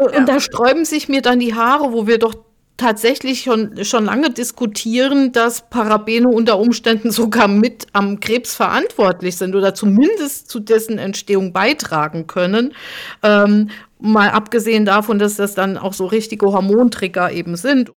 [0.00, 2.34] Und da sträuben sich mir dann die Haare, wo wir doch
[2.80, 9.54] tatsächlich schon, schon lange diskutieren, dass Parabene unter Umständen sogar mit am Krebs verantwortlich sind
[9.54, 12.72] oder zumindest zu dessen Entstehung beitragen können.
[13.22, 13.68] Ähm,
[13.98, 17.92] mal abgesehen davon, dass das dann auch so richtige Hormontrigger eben sind.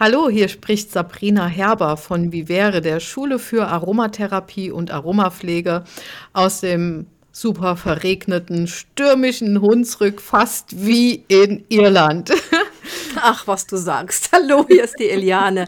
[0.00, 5.82] Hallo, hier spricht Sabrina Herber von Vivere, der Schule für Aromatherapie und Aromapflege
[6.32, 12.30] aus dem super verregneten, stürmischen Hunsrück, fast wie in Irland.
[13.20, 14.30] Ach, was du sagst.
[14.32, 15.66] Hallo, hier ist die Eliane.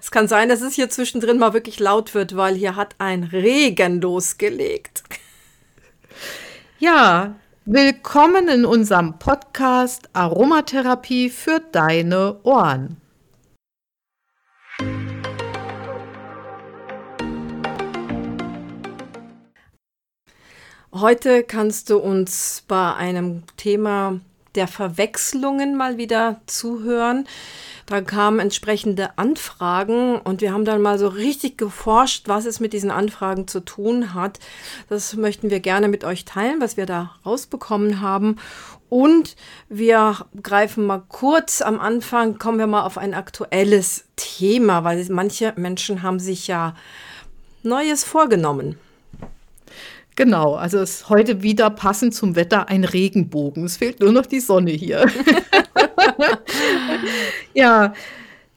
[0.00, 3.24] Es kann sein, dass es hier zwischendrin mal wirklich laut wird, weil hier hat ein
[3.24, 5.02] Regen losgelegt.
[6.78, 13.01] Ja, willkommen in unserem Podcast Aromatherapie für deine Ohren.
[20.94, 24.20] Heute kannst du uns bei einem Thema
[24.54, 27.26] der Verwechslungen mal wieder zuhören.
[27.86, 32.74] Da kamen entsprechende Anfragen und wir haben dann mal so richtig geforscht, was es mit
[32.74, 34.38] diesen Anfragen zu tun hat.
[34.90, 38.36] Das möchten wir gerne mit euch teilen, was wir da rausbekommen haben.
[38.90, 39.36] Und
[39.70, 45.54] wir greifen mal kurz am Anfang, kommen wir mal auf ein aktuelles Thema, weil manche
[45.56, 46.74] Menschen haben sich ja
[47.62, 48.76] Neues vorgenommen.
[50.14, 53.64] Genau, also ist heute wieder passend zum Wetter ein Regenbogen.
[53.64, 55.04] Es fehlt nur noch die Sonne hier.
[57.54, 57.94] ja,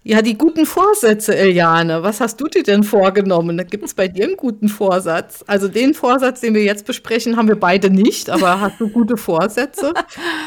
[0.07, 2.03] ja, die guten Vorsätze, Eliane.
[2.03, 3.57] Was hast du dir denn vorgenommen?
[3.69, 5.43] Gibt es bei dir einen guten Vorsatz?
[5.47, 9.17] Also den Vorsatz, den wir jetzt besprechen, haben wir beide nicht, aber hast du gute
[9.17, 9.93] Vorsätze?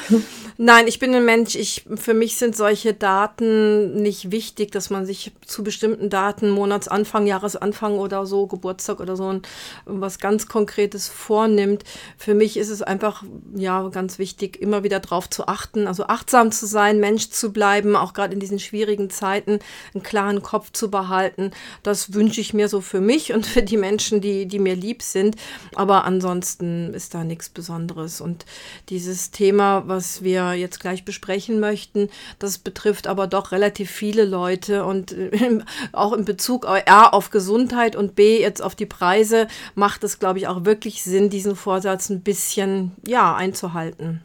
[0.60, 1.54] Nein, ich bin ein Mensch.
[1.54, 7.28] Ich, für mich sind solche Daten nicht wichtig, dass man sich zu bestimmten Daten, Monatsanfang,
[7.28, 9.40] Jahresanfang oder so, Geburtstag oder so,
[9.84, 11.84] was ganz Konkretes vornimmt.
[12.16, 13.22] Für mich ist es einfach,
[13.54, 17.94] ja, ganz wichtig, immer wieder drauf zu achten, also achtsam zu sein, Mensch zu bleiben,
[17.94, 19.60] auch gerade in diesen schwierigen Zeiten
[19.94, 21.52] einen klaren Kopf zu behalten.
[21.84, 25.02] Das wünsche ich mir so für mich und für die Menschen, die, die mir lieb
[25.02, 25.36] sind.
[25.76, 28.20] Aber ansonsten ist da nichts Besonderes.
[28.20, 28.44] Und
[28.88, 32.08] dieses Thema, was wir jetzt gleich besprechen möchten.
[32.38, 35.58] Das betrifft aber doch relativ viele Leute und äh,
[35.92, 40.38] auch in Bezug A auf Gesundheit und B jetzt auf die Preise macht es, glaube
[40.38, 44.22] ich, auch wirklich Sinn, diesen Vorsatz ein bisschen ja einzuhalten.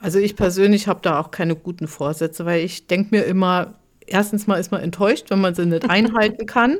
[0.00, 3.74] Also ich persönlich habe da auch keine guten Vorsätze, weil ich denke mir immer,
[4.06, 6.78] erstens mal ist man enttäuscht, wenn man sie nicht einhalten kann.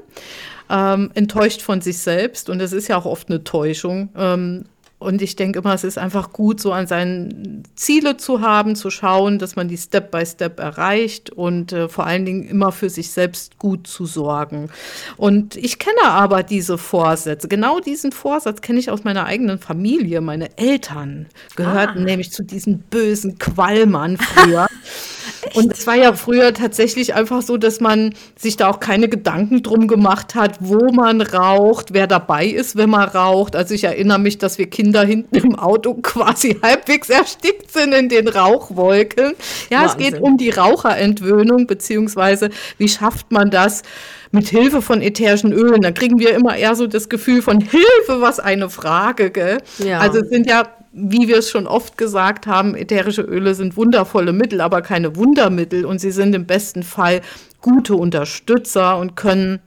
[0.69, 4.09] Ähm, enttäuscht von sich selbst und das ist ja auch oft eine Täuschung.
[4.17, 4.65] Ähm,
[5.07, 8.91] und ich denke immer, es ist einfach gut, so an seinen Ziele zu haben, zu
[8.91, 12.91] schauen, dass man die Step by Step erreicht und äh, vor allen Dingen immer für
[12.91, 14.69] sich selbst gut zu sorgen.
[15.17, 17.47] Und ich kenne aber diese Vorsätze.
[17.47, 20.21] Genau diesen Vorsatz kenne ich aus meiner eigenen Familie.
[20.21, 22.05] Meine Eltern gehörten ah.
[22.05, 24.67] nämlich zu diesen bösen Qualmern früher.
[25.55, 29.63] Und es war ja früher tatsächlich einfach so, dass man sich da auch keine Gedanken
[29.63, 33.57] drum gemacht hat, wo man raucht, wer dabei ist, wenn man raucht.
[33.57, 38.09] Also ich erinnere mich, dass wir Kinder hinten im Auto quasi halbwegs erstickt sind in
[38.09, 39.35] den Rauchwolken.
[39.71, 40.01] Ja, Wahnsinn.
[40.01, 43.83] es geht um die Raucherentwöhnung, beziehungsweise wie schafft man das?
[44.33, 45.81] mit Hilfe von ätherischen Ölen.
[45.81, 49.59] Da kriegen wir immer eher so das Gefühl von Hilfe, was eine Frage, gell?
[49.79, 50.01] Ja.
[50.01, 54.33] Also es sind ja wie wir es schon oft gesagt haben, ätherische Öle sind wundervolle
[54.33, 55.85] Mittel, aber keine Wundermittel.
[55.85, 57.21] Und sie sind im besten Fall
[57.61, 59.61] gute Unterstützer und können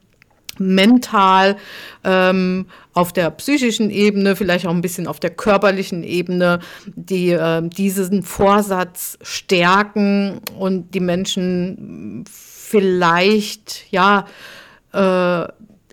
[0.58, 1.56] mental
[2.04, 6.60] ähm, auf der psychischen Ebene, vielleicht auch ein bisschen auf der körperlichen Ebene,
[6.96, 14.26] die äh, diesen Vorsatz stärken und die Menschen vielleicht ja
[14.92, 15.48] äh,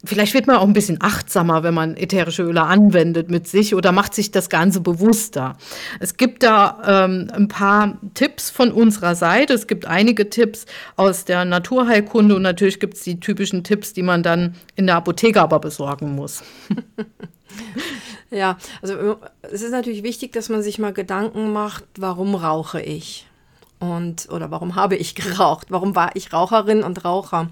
[0.05, 3.93] Vielleicht wird man auch ein bisschen achtsamer, wenn man ätherische Öle anwendet mit sich oder
[3.93, 5.57] macht sich das Ganze bewusster.
[6.01, 9.55] Es gibt da ähm, ein paar Tipps von unserer Seite.
[9.55, 14.03] Es gibt einige Tipps aus der Naturheilkunde und natürlich gibt es die typischen Tipps, die
[14.03, 16.43] man dann in der Apotheke aber besorgen muss.
[18.31, 23.27] ja, also es ist natürlich wichtig, dass man sich mal Gedanken macht, warum rauche ich?
[23.78, 25.69] Und oder warum habe ich geraucht?
[25.71, 27.49] Warum war ich Raucherin und Raucher?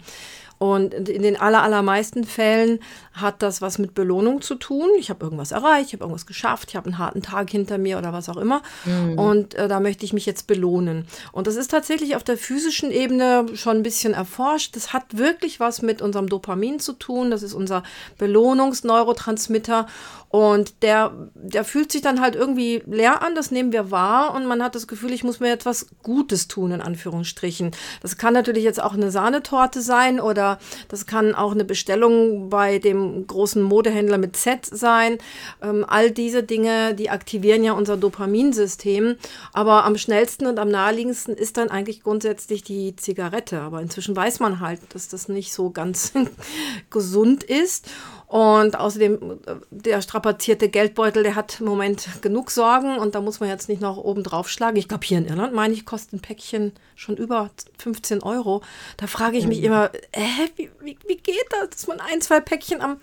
[0.58, 2.80] Und in den aller, allermeisten Fällen
[3.14, 4.88] hat das was mit Belohnung zu tun.
[4.98, 7.98] Ich habe irgendwas erreicht, ich habe irgendwas geschafft, ich habe einen harten Tag hinter mir
[7.98, 8.62] oder was auch immer.
[8.84, 9.18] Mhm.
[9.18, 11.06] Und äh, da möchte ich mich jetzt belohnen.
[11.32, 14.76] Und das ist tatsächlich auf der physischen Ebene schon ein bisschen erforscht.
[14.76, 17.30] Das hat wirklich was mit unserem Dopamin zu tun.
[17.30, 17.82] Das ist unser
[18.18, 19.86] Belohnungsneurotransmitter.
[20.28, 24.46] Und der, der fühlt sich dann halt irgendwie leer an, das nehmen wir wahr und
[24.46, 27.70] man hat das Gefühl, ich muss mir etwas Gutes tun, in Anführungsstrichen.
[28.02, 30.58] Das kann natürlich jetzt auch eine Sahnetorte sein oder oder
[30.88, 35.18] das kann auch eine Bestellung bei dem großen Modehändler mit Z sein.
[35.62, 39.16] Ähm, all diese Dinge, die aktivieren ja unser Dopaminsystem.
[39.52, 43.60] Aber am schnellsten und am naheliegendsten ist dann eigentlich grundsätzlich die Zigarette.
[43.60, 46.12] Aber inzwischen weiß man halt, dass das nicht so ganz
[46.90, 47.88] gesund ist.
[48.34, 49.38] Und außerdem,
[49.70, 53.80] der strapazierte Geldbeutel, der hat im Moment genug Sorgen und da muss man jetzt nicht
[53.80, 54.76] noch oben drauf schlagen.
[54.76, 58.60] Ich glaube, hier in Irland, meine ich, kostet ein Päckchen schon über 15 Euro.
[58.96, 59.66] Da frage ich mich mhm.
[59.66, 62.96] immer, äh, wie, wie, wie geht das, dass man ein, zwei Päckchen am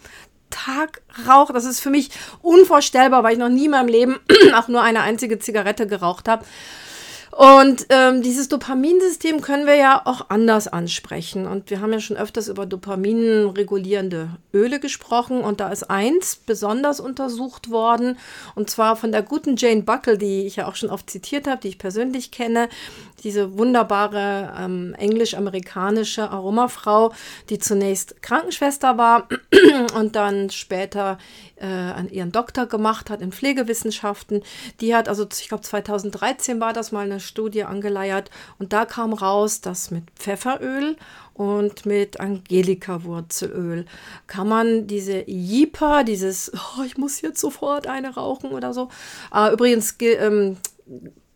[0.50, 1.56] Tag raucht?
[1.56, 2.10] Das ist für mich
[2.42, 4.20] unvorstellbar, weil ich noch nie in meinem Leben
[4.54, 6.44] auch nur eine einzige Zigarette geraucht habe.
[7.32, 11.48] Und ähm, dieses Dopaminsystem können wir ja auch anders ansprechen.
[11.48, 15.42] Und wir haben ja schon öfters über dopaminregulierende Öle gesprochen.
[15.42, 18.18] Und da ist eins besonders untersucht worden.
[18.56, 21.62] Und zwar von der guten Jane Buckle, die ich ja auch schon oft zitiert habe,
[21.62, 22.68] die ich persönlich kenne.
[23.24, 27.14] Diese wunderbare ähm, englisch-amerikanische Aromafrau,
[27.50, 29.30] die zunächst Krankenschwester war
[29.96, 31.18] und dann später
[31.62, 34.42] äh, an ihren Doktor gemacht hat in Pflegewissenschaften.
[34.80, 38.30] Die hat, also ich glaube 2013 war das mal eine Studie angeleiert
[38.60, 40.98] und da kam raus, dass mit Pfefferöl
[41.34, 43.86] und mit Angelika-Wurzelöl
[44.28, 48.90] kann man diese Jipa, dieses, oh, ich muss jetzt sofort eine rauchen oder so.
[49.34, 50.58] Äh, übrigens, ähm,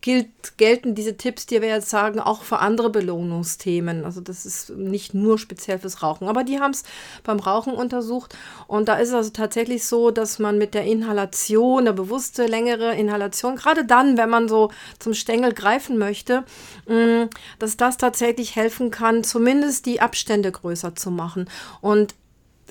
[0.06, 4.04] gilt, gelten diese Tipps, die wir jetzt sagen, auch für andere Belohnungsthemen.
[4.04, 6.28] Also das ist nicht nur speziell fürs Rauchen.
[6.28, 6.84] Aber die haben es
[7.24, 8.36] beim Rauchen untersucht.
[8.68, 12.94] Und da ist es also tatsächlich so, dass man mit der Inhalation, eine bewusste längere
[12.94, 14.70] Inhalation, gerade dann, wenn man so
[15.00, 16.44] zum Stängel greifen möchte,
[16.86, 17.24] mm,
[17.58, 21.50] dass das tatsächlich helfen kann, zumindest die Abstände größer zu machen.
[21.80, 22.14] Und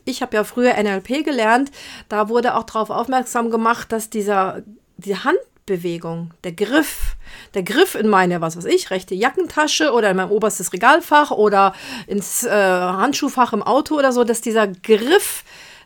[0.05, 1.69] ich habe ja früher NLP gelernt,
[2.07, 4.63] da wurde auch darauf aufmerksam gemacht, dass dieser
[4.95, 7.15] die Hand Bewegung, der Griff,
[7.55, 11.73] der Griff in meine, was weiß ich, rechte Jackentasche oder in mein oberstes Regalfach oder
[12.05, 15.43] ins äh, Handschuhfach im Auto oder so, dass dieser Griff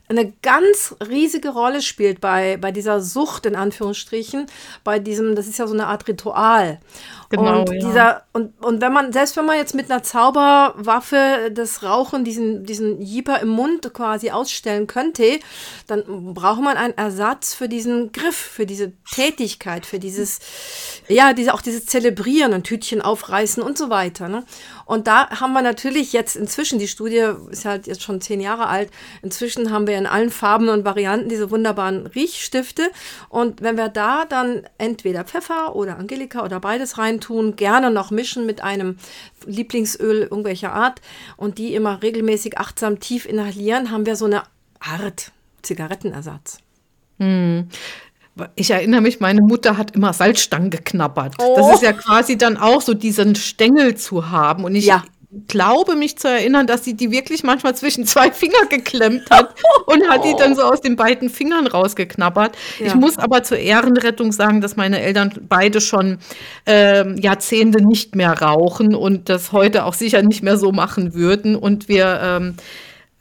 [0.09, 4.47] eine ganz riesige Rolle spielt bei, bei dieser Sucht, in Anführungsstrichen,
[4.83, 6.79] bei diesem, das ist ja so eine Art Ritual.
[7.29, 7.87] Genau, und, ja.
[7.87, 12.63] dieser, und, und wenn man, selbst wenn man jetzt mit einer Zauberwaffe das Rauchen, diesen,
[12.65, 15.39] diesen Jeeper im Mund quasi ausstellen könnte,
[15.85, 20.39] dann braucht man einen Ersatz für diesen Griff, für diese Tätigkeit, für dieses,
[21.07, 24.27] ja, diese, auch dieses Zelebrieren, ein Tütchen aufreißen und so weiter.
[24.27, 24.43] Ne?
[24.89, 28.65] Und da haben wir natürlich jetzt inzwischen, die Studie ist halt jetzt schon zehn Jahre
[28.65, 28.89] alt,
[29.21, 32.89] inzwischen haben wir in allen Farben und Varianten diese wunderbaren Riechstifte.
[33.29, 38.47] Und wenn wir da dann entweder Pfeffer oder Angelika oder beides reintun, gerne noch mischen
[38.47, 38.97] mit einem
[39.45, 41.01] Lieblingsöl irgendwelcher Art
[41.37, 44.41] und die immer regelmäßig achtsam tief inhalieren, haben wir so eine
[44.79, 45.31] Art
[45.61, 46.61] Zigarettenersatz.
[47.19, 47.69] Hm.
[48.55, 51.35] Ich erinnere mich, meine Mutter hat immer Salzstangen geknabbert.
[51.39, 51.55] Oh.
[51.57, 54.63] Das ist ja quasi dann auch so diesen Stängel zu haben.
[54.63, 55.03] Und ich ja.
[55.47, 59.55] glaube mich zu erinnern, dass sie die wirklich manchmal zwischen zwei Finger geklemmt hat
[59.87, 62.55] und hat die dann so aus den beiden Fingern rausgeknabbert.
[62.79, 62.87] Ja.
[62.87, 66.19] Ich muss aber zur Ehrenrettung sagen, dass meine Eltern beide schon
[66.65, 71.57] äh, Jahrzehnte nicht mehr rauchen und das heute auch sicher nicht mehr so machen würden.
[71.57, 72.55] Und wir ähm,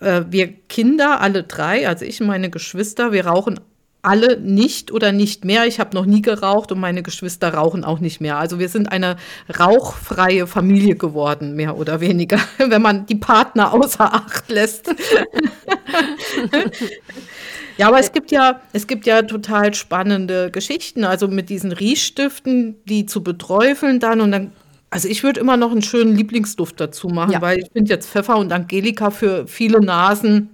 [0.01, 3.61] äh, wir Kinder, alle drei, also ich und meine Geschwister, wir rauchen
[4.03, 5.67] alle nicht oder nicht mehr.
[5.67, 8.39] Ich habe noch nie geraucht und meine Geschwister rauchen auch nicht mehr.
[8.39, 9.17] Also wir sind eine
[9.59, 14.89] rauchfreie Familie geworden, mehr oder weniger, wenn man die Partner außer Acht lässt.
[17.77, 22.76] ja, aber es gibt ja, es gibt ja total spannende Geschichten, also mit diesen Riechstiften,
[22.85, 24.52] die zu beträufeln dann und dann
[24.90, 27.43] also ich würde immer noch einen schönen Lieblingsduft dazu machen, ja.
[27.43, 30.49] weil ich finde jetzt Pfeffer und Angelika für viele Nasen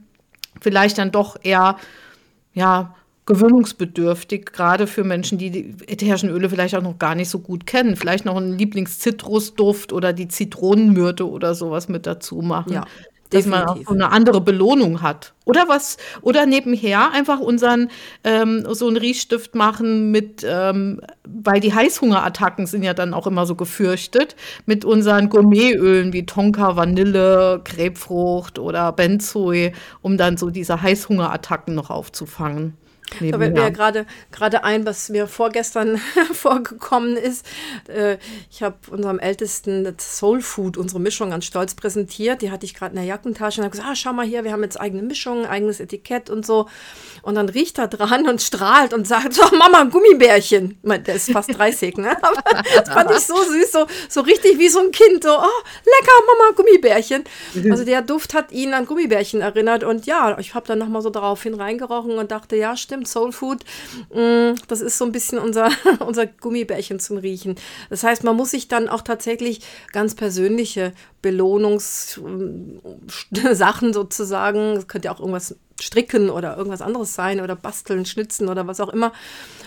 [0.61, 1.77] vielleicht dann doch eher
[2.53, 7.39] ja gewöhnungsbedürftig, gerade für Menschen, die die ätherischen Öle vielleicht auch noch gar nicht so
[7.39, 7.97] gut kennen.
[7.97, 12.75] Vielleicht noch einen Lieblingszitrusduft oder die Zitronenmyrte oder sowas mit dazu machen.
[12.75, 12.85] Ja.
[13.31, 15.33] Dass man auch so eine andere Belohnung hat.
[15.45, 17.89] Oder was, oder nebenher einfach unseren
[18.23, 23.45] ähm, so einen Riechstift machen mit, ähm, weil die Heißhungerattacken sind ja dann auch immer
[23.45, 30.83] so gefürchtet, mit unseren Gourmetölen wie Tonka, Vanille, Grapefrucht oder Benzoe, um dann so diese
[30.83, 32.75] Heißhungerattacken noch aufzufangen.
[33.21, 36.01] Da fällt mir ja gerade gerade ein, was mir vorgestern
[36.33, 37.47] vorgekommen ist.
[37.89, 38.19] Äh,
[38.51, 42.43] ich habe unserem Ältesten das Soul Food, unsere Mischung ganz stolz präsentiert.
[42.43, 44.53] Die hatte ich gerade in der Jackentasche und habe gesagt, ah, schau mal hier, wir
[44.53, 46.69] haben jetzt eigene Mischung, eigenes Etikett und so.
[47.23, 50.79] Und dann riecht er dran und strahlt und sagt, so, Mama, ein Gummibärchen.
[50.83, 52.17] Der ist fast 30, ne?
[52.23, 52.43] Aber
[52.75, 55.23] das fand ich so süß, so, so richtig wie so ein Kind.
[55.23, 57.25] So, oh, lecker, Mama, Gummibärchen.
[57.55, 57.71] Mhm.
[57.71, 59.85] Also der Duft hat ihn an Gummibärchen erinnert.
[59.85, 63.33] Und ja, ich habe dann nochmal so daraufhin reingerochen und dachte, ja, stimmt stimmt, Soul
[63.33, 63.65] Food,
[64.13, 65.71] mm, das ist so ein bisschen unser,
[66.07, 67.57] unser Gummibärchen zum Riechen.
[67.91, 69.61] Das heißt, man muss sich dann auch tatsächlich
[69.93, 77.57] ganz persönliche Belohnungssachen sozusagen, es könnte ja auch irgendwas stricken oder irgendwas anderes sein oder
[77.57, 79.13] basteln, schnitzen oder was auch immer.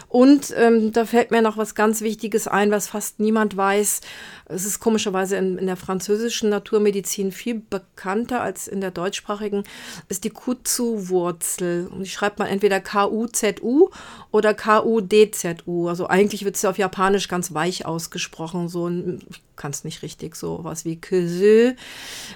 [0.10, 4.02] Und ähm, da fällt mir noch was ganz Wichtiges ein, was fast niemand weiß.
[4.46, 9.66] Es ist komischerweise in, in der französischen Naturmedizin viel bekannter als in der deutschsprachigen,
[10.08, 11.88] ist die Kutsu-Wurzel.
[11.88, 13.90] Und die schreibt man entweder K-U-Z-U
[14.32, 15.90] oder K-U-D-Z-U.
[15.90, 18.70] Also eigentlich wird sie auf Japanisch ganz weich ausgesprochen.
[18.70, 21.74] So ich kann es nicht richtig, so was wie Kösö.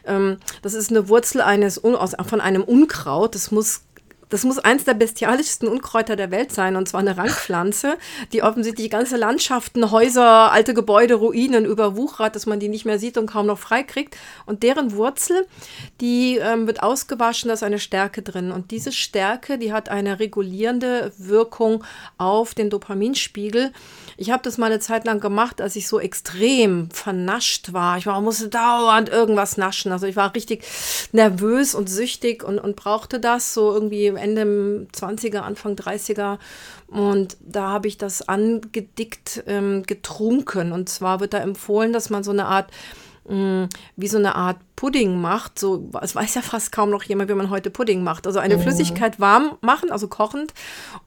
[0.05, 3.35] Ähm, das ist eine Wurzel eines, von einem Unkraut.
[3.35, 3.81] Das muss
[4.31, 7.97] das muss eins der bestialischsten Unkräuter der Welt sein, und zwar eine Rangpflanze,
[8.31, 13.17] die offensichtlich ganze Landschaften, Häuser, alte Gebäude, Ruinen überwuchert, dass man die nicht mehr sieht
[13.17, 14.15] und kaum noch freikriegt.
[14.45, 15.45] Und deren Wurzel,
[16.00, 18.51] die ähm, wird ausgewaschen, da ist eine Stärke drin.
[18.51, 21.83] Und diese Stärke, die hat eine regulierende Wirkung
[22.17, 23.73] auf den Dopaminspiegel.
[24.15, 27.97] Ich habe das mal eine Zeit lang gemacht, als ich so extrem vernascht war.
[27.97, 29.91] Ich war, musste dauernd irgendwas naschen.
[29.91, 30.63] Also ich war richtig
[31.11, 36.37] nervös und süchtig und, und brauchte das so irgendwie Ende 20er, Anfang 30er.
[36.87, 40.71] Und da habe ich das angedickt ähm, getrunken.
[40.71, 42.71] Und zwar wird da empfohlen, dass man so eine Art
[43.31, 45.59] wie so eine Art Pudding macht.
[45.59, 48.27] So, es weiß ja fast kaum noch jemand, wie man heute Pudding macht.
[48.27, 48.61] Also eine mhm.
[48.61, 50.53] Flüssigkeit warm machen, also kochend.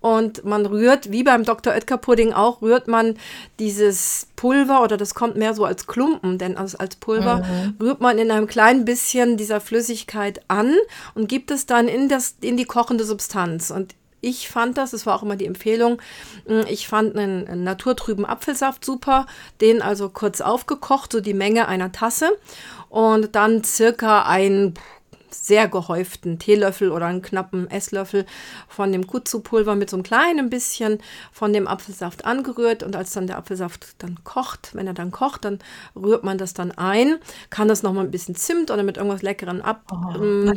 [0.00, 1.72] Und man rührt, wie beim Dr.
[1.72, 3.16] Oetker Pudding auch, rührt man
[3.58, 7.76] dieses Pulver oder das kommt mehr so als Klumpen, denn als, als Pulver mhm.
[7.80, 10.72] rührt man in einem kleinen bisschen dieser Flüssigkeit an
[11.14, 13.70] und gibt es dann in, das, in die kochende Substanz.
[13.70, 16.00] Und ich fand das, das war auch immer die Empfehlung,
[16.46, 19.26] hm, ich fand einen, einen naturtrüben Apfelsaft super,
[19.60, 22.30] den also kurz aufgekocht, so die Menge einer Tasse
[22.88, 24.74] und dann circa ein
[25.34, 28.24] sehr gehäuften Teelöffel oder einen knappen Esslöffel
[28.68, 30.98] von dem Kutsu-Pulver mit so einem kleinen bisschen
[31.32, 35.44] von dem Apfelsaft angerührt und als dann der Apfelsaft dann kocht, wenn er dann kocht,
[35.44, 35.58] dann
[35.96, 37.16] rührt man das dann ein,
[37.50, 40.48] kann das nochmal ein bisschen Zimt oder mit irgendwas Leckeren abschmecken.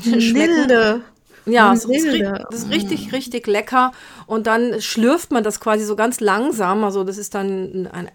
[0.71, 1.01] Oh,
[1.47, 2.05] ja, das ist,
[2.49, 3.91] das ist, richtig, richtig lecker.
[4.25, 6.83] Und dann schlürft man das quasi so ganz langsam.
[6.83, 8.09] Also das ist dann ein, ein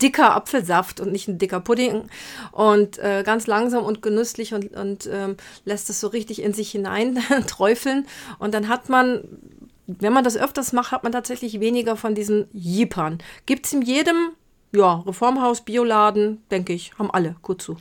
[0.00, 2.04] dicker Apfelsaft und nicht ein dicker Pudding.
[2.52, 6.70] Und äh, ganz langsam und genüsslich und, und ähm, lässt es so richtig in sich
[6.70, 8.06] hinein träufeln.
[8.38, 9.24] Und dann hat man
[9.86, 13.18] wenn man das öfters macht, hat man tatsächlich weniger von diesen Jippern.
[13.44, 14.30] Gibt es in jedem
[14.74, 17.76] ja, Reformhaus, Bioladen, denke ich, haben alle gut zu.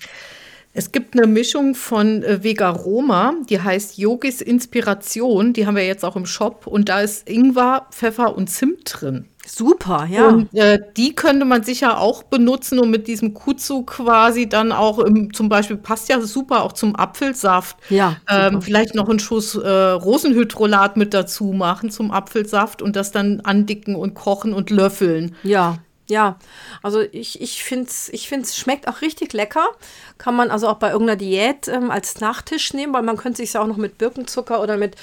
[0.76, 5.54] Es gibt eine Mischung von äh, Vega Roma, die heißt Yogis Inspiration.
[5.54, 6.66] Die haben wir jetzt auch im Shop.
[6.66, 9.30] Und da ist Ingwer, Pfeffer und Zimt drin.
[9.46, 10.30] Super, ja.
[10.30, 15.00] Und äh, die könnte man sicher auch benutzen und mit diesem Kutsu quasi dann auch
[15.00, 17.78] im, zum Beispiel passt ja super auch zum Apfelsaft.
[17.90, 18.18] Ja.
[18.30, 23.42] Ähm, vielleicht noch einen Schuss äh, Rosenhydrolat mit dazu machen zum Apfelsaft und das dann
[23.42, 25.36] andicken und kochen und löffeln.
[25.44, 25.78] Ja.
[26.10, 26.38] Ja,
[26.82, 29.70] also ich, ich finde es, ich find's, schmeckt auch richtig lecker.
[30.18, 33.58] Kann man also auch bei irgendeiner Diät ähm, als Nachtisch nehmen, weil man könnte sich
[33.58, 34.96] auch noch mit Birkenzucker oder mit,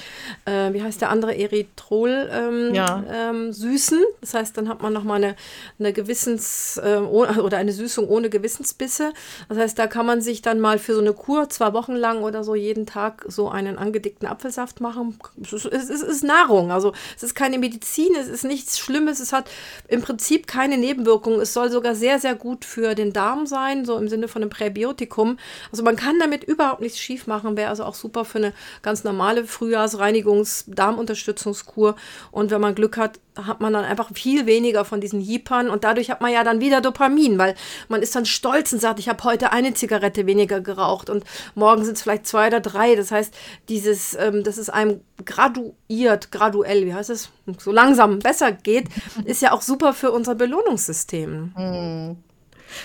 [0.44, 3.02] äh, wie heißt der andere, Erythrol ähm, ja.
[3.10, 4.00] ähm, süßen.
[4.20, 5.36] Das heißt, dann hat man nochmal eine,
[5.78, 9.12] eine Gewissens- äh, oder eine Süßung ohne Gewissensbisse.
[9.48, 12.22] Das heißt, da kann man sich dann mal für so eine Kur zwei Wochen lang
[12.22, 15.18] oder so jeden Tag so einen angedickten Apfelsaft machen.
[15.42, 18.78] Es ist, es ist, es ist Nahrung, also es ist keine Medizin, es ist nichts
[18.78, 19.50] Schlimmes, es hat
[19.88, 20.99] im Prinzip keine Nebenwirkungen.
[21.00, 21.40] Nebenwirkungen.
[21.40, 24.50] Es soll sogar sehr, sehr gut für den Darm sein, so im Sinne von einem
[24.50, 25.38] Präbiotikum.
[25.70, 29.04] Also man kann damit überhaupt nichts schief machen, wäre also auch super für eine ganz
[29.04, 31.96] normale Frühjahrsreinigungs-Darmunterstützungskur.
[32.30, 35.84] Und wenn man Glück hat, hat man dann einfach viel weniger von diesen Jeepern und
[35.84, 37.54] dadurch hat man ja dann wieder Dopamin, weil
[37.88, 41.84] man ist dann stolz und sagt, ich habe heute eine Zigarette weniger geraucht und morgen
[41.84, 42.94] sind es vielleicht zwei oder drei.
[42.94, 43.34] Das heißt,
[43.68, 48.88] dieses, ähm, dass es einem graduiert, graduell, wie heißt es, so langsam besser geht,
[49.24, 51.52] ist ja auch super für unser Belohnungssystem.
[51.56, 52.16] Mhm.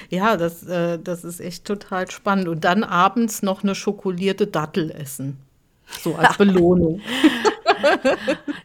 [0.10, 2.48] Ja, das, äh, das ist echt total spannend.
[2.48, 5.38] Und dann abends noch eine schokolierte Dattel essen.
[6.02, 7.02] So als Belohnung.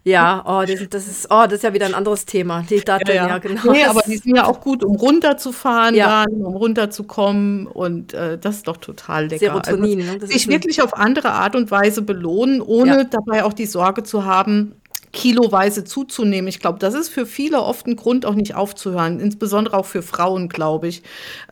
[0.05, 2.65] ja, oh, das, das, ist, oh, das ist ja wieder ein anderes Thema.
[2.69, 3.29] Die Datteln, ja, ja.
[3.29, 3.73] ja genau.
[3.73, 6.25] Nee, aber die sind ja auch gut, um runterzufahren, ja.
[6.25, 7.67] dann, um runterzukommen.
[7.67, 9.47] Und äh, das ist doch total lecker.
[9.47, 10.01] Serotonin.
[10.01, 10.27] Also, ne?
[10.27, 14.75] sich wirklich auf andere Art und Weise belohnen, ohne dabei auch die Sorge zu haben,
[15.13, 16.49] kiloweise zuzunehmen.
[16.49, 20.03] Ich glaube, das ist für viele oft ein Grund, auch nicht aufzuhören, insbesondere auch für
[20.03, 21.03] Frauen, glaube ich.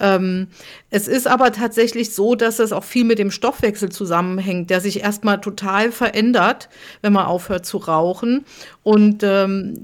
[0.00, 0.48] Ähm,
[0.90, 5.00] es ist aber tatsächlich so, dass es auch viel mit dem Stoffwechsel zusammenhängt, der sich
[5.00, 6.68] erstmal total verändert,
[7.02, 8.44] wenn man aufhört zu rauchen.
[8.84, 9.82] Und ähm,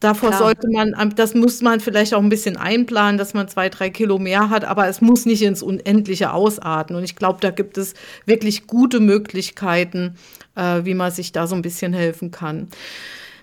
[0.00, 0.40] Davor Klar.
[0.40, 4.18] sollte man, das muss man vielleicht auch ein bisschen einplanen, dass man zwei, drei Kilo
[4.18, 6.96] mehr hat, aber es muss nicht ins Unendliche ausarten.
[6.96, 7.92] Und ich glaube, da gibt es
[8.24, 10.14] wirklich gute Möglichkeiten,
[10.56, 12.68] äh, wie man sich da so ein bisschen helfen kann.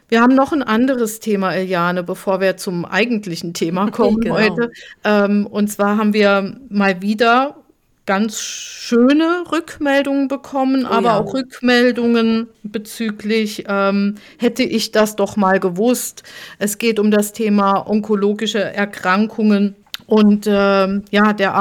[0.09, 4.35] Wir haben noch ein anderes Thema, Eliane, bevor wir zum eigentlichen Thema kommen genau.
[4.35, 4.71] heute.
[5.03, 7.57] Ähm, und zwar haben wir mal wieder
[8.05, 11.17] ganz schöne Rückmeldungen bekommen, oh, aber ja.
[11.19, 16.23] auch Rückmeldungen bezüglich, ähm, hätte ich das doch mal gewusst.
[16.57, 21.55] Es geht um das Thema onkologische Erkrankungen und ähm, ja, der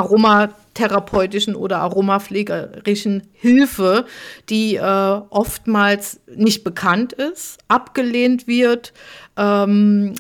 [0.76, 4.04] aromatherapeutischen oder aromapflegerischen Hilfe,
[4.48, 8.92] die äh, oftmals nicht bekannt ist, abgelehnt wird,
[9.36, 10.14] ähm,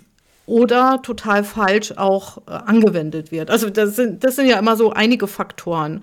[0.46, 3.50] oder total falsch auch äh, angewendet wird.
[3.50, 6.02] Also das sind, das sind ja immer so einige Faktoren.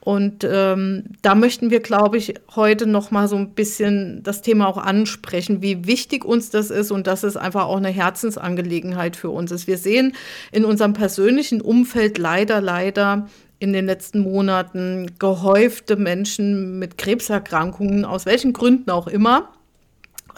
[0.00, 4.68] Und ähm, da möchten wir, glaube ich, heute noch mal so ein bisschen das Thema
[4.68, 9.30] auch ansprechen, wie wichtig uns das ist und dass es einfach auch eine Herzensangelegenheit für
[9.30, 9.66] uns ist.
[9.66, 10.14] Wir sehen
[10.52, 13.28] in unserem persönlichen Umfeld leider, leider
[13.64, 19.48] in den letzten Monaten gehäufte Menschen mit Krebserkrankungen, aus welchen Gründen auch immer.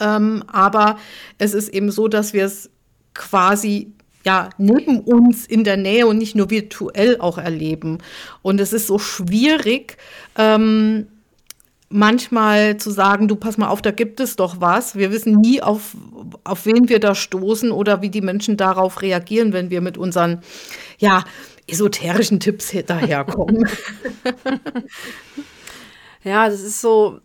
[0.00, 0.97] Ähm, aber
[1.38, 2.71] es ist eben so, dass wir es
[3.14, 3.92] quasi
[4.25, 7.99] ja, neben uns in der Nähe und nicht nur virtuell auch erleben.
[8.42, 9.97] Und es ist so schwierig,
[10.37, 11.09] ähm,
[11.88, 14.97] manchmal zu sagen, du pass mal auf, da gibt es doch was.
[14.97, 15.97] Wir wissen nie, auf,
[16.45, 20.42] auf wen wir da stoßen oder wie die Menschen darauf reagieren, wenn wir mit unseren,
[20.99, 21.25] ja,
[21.66, 23.68] esoterischen Tipps daherkommen.
[26.26, 27.20] Ja, das ist so,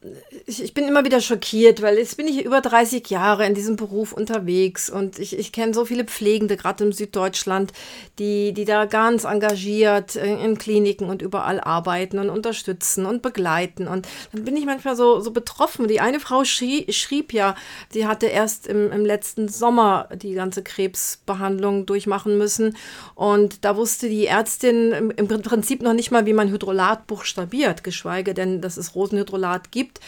[0.45, 3.75] ich, ich bin immer wieder schockiert, weil jetzt bin ich über 30 Jahre in diesem
[3.75, 7.73] Beruf unterwegs und ich, ich kenne so viele Pflegende, gerade im Süddeutschland,
[8.19, 13.87] die, die da ganz engagiert in, in, Kliniken und überall arbeiten und unterstützen und begleiten.
[13.87, 15.87] Und dann bin ich manchmal so, so betroffen.
[15.87, 17.55] Die eine Frau schrie, schrieb ja,
[17.89, 22.77] sie hatte erst im, im letzten Sommer die ganze Krebsbehandlung durchmachen müssen
[23.15, 27.83] und da wusste die Ärztin im, im Prinzip noch nicht mal, wie man Hydrolat buchstabiert,
[27.83, 29.99] geschweige denn, dass es Rosenhydrolat gibt.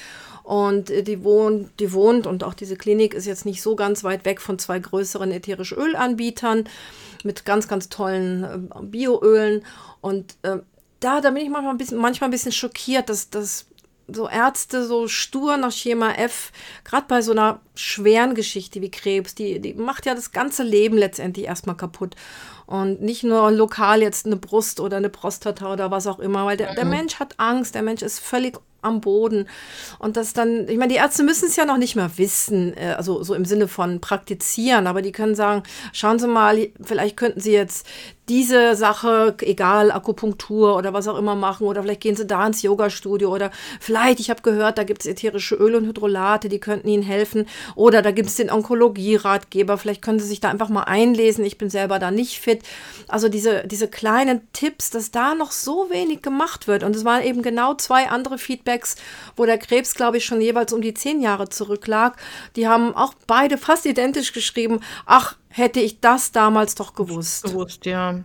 [0.43, 4.03] Und äh, die wohnt, die wohnt und auch diese Klinik ist jetzt nicht so ganz
[4.03, 6.65] weit weg von zwei größeren ätherische Ölanbietern
[7.23, 9.63] mit ganz, ganz tollen äh, Bioölen.
[10.01, 10.57] Und äh,
[10.99, 13.67] da, da bin ich manchmal ein bisschen, manchmal ein bisschen schockiert, dass, dass
[14.07, 16.51] so Ärzte so stur nach Schema F,
[16.83, 20.97] gerade bei so einer schweren Geschichte wie Krebs, die, die macht ja das ganze Leben
[20.97, 22.15] letztendlich erstmal kaputt.
[22.65, 26.57] Und nicht nur lokal jetzt eine Brust oder eine Prostata oder was auch immer, weil
[26.57, 26.91] der, der mhm.
[26.91, 29.47] Mensch hat Angst, der Mensch ist völlig am Boden.
[29.99, 32.93] Und das dann, ich meine, die Ärzte müssen es ja noch nicht mal wissen, äh,
[32.97, 37.39] also so im Sinne von praktizieren, aber die können sagen, schauen Sie mal, vielleicht könnten
[37.39, 37.87] Sie jetzt
[38.29, 42.61] diese Sache, egal, Akupunktur oder was auch immer machen, oder vielleicht gehen Sie da ins
[42.61, 46.87] Yoga-Studio oder vielleicht, ich habe gehört, da gibt es ätherische Öle und Hydrolate, die könnten
[46.87, 50.83] Ihnen helfen, oder da gibt es den Onkologie-Ratgeber, vielleicht können Sie sich da einfach mal
[50.83, 52.63] einlesen, ich bin selber da nicht fit.
[53.07, 56.83] Also diese, diese kleinen Tipps, dass da noch so wenig gemacht wird.
[56.83, 58.95] Und es waren eben genau zwei andere Feedbacks,
[59.35, 62.17] wo der Krebs, glaube ich, schon jeweils um die zehn Jahre zurücklag.
[62.55, 67.43] Die haben auch beide fast identisch geschrieben, ach, hätte ich das damals doch gewusst.
[67.43, 68.13] Gewusst, ja.
[68.13, 68.23] ja.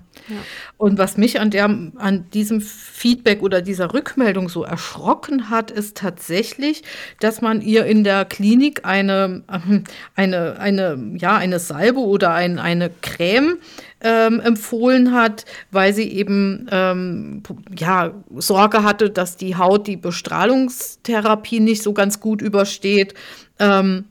[0.78, 5.98] Und was mich an, der, an diesem Feedback oder dieser Rückmeldung so erschrocken hat, ist
[5.98, 6.82] tatsächlich,
[7.20, 12.58] dass man ihr in der Klinik eine, ähm, eine, eine, ja, eine Salbe oder ein,
[12.58, 13.58] eine Creme
[14.00, 17.42] ähm, empfohlen hat, weil sie eben ähm,
[17.76, 23.12] ja, Sorge hatte, dass die Haut die Bestrahlungstherapie nicht so ganz gut übersteht.
[23.58, 24.06] Ähm,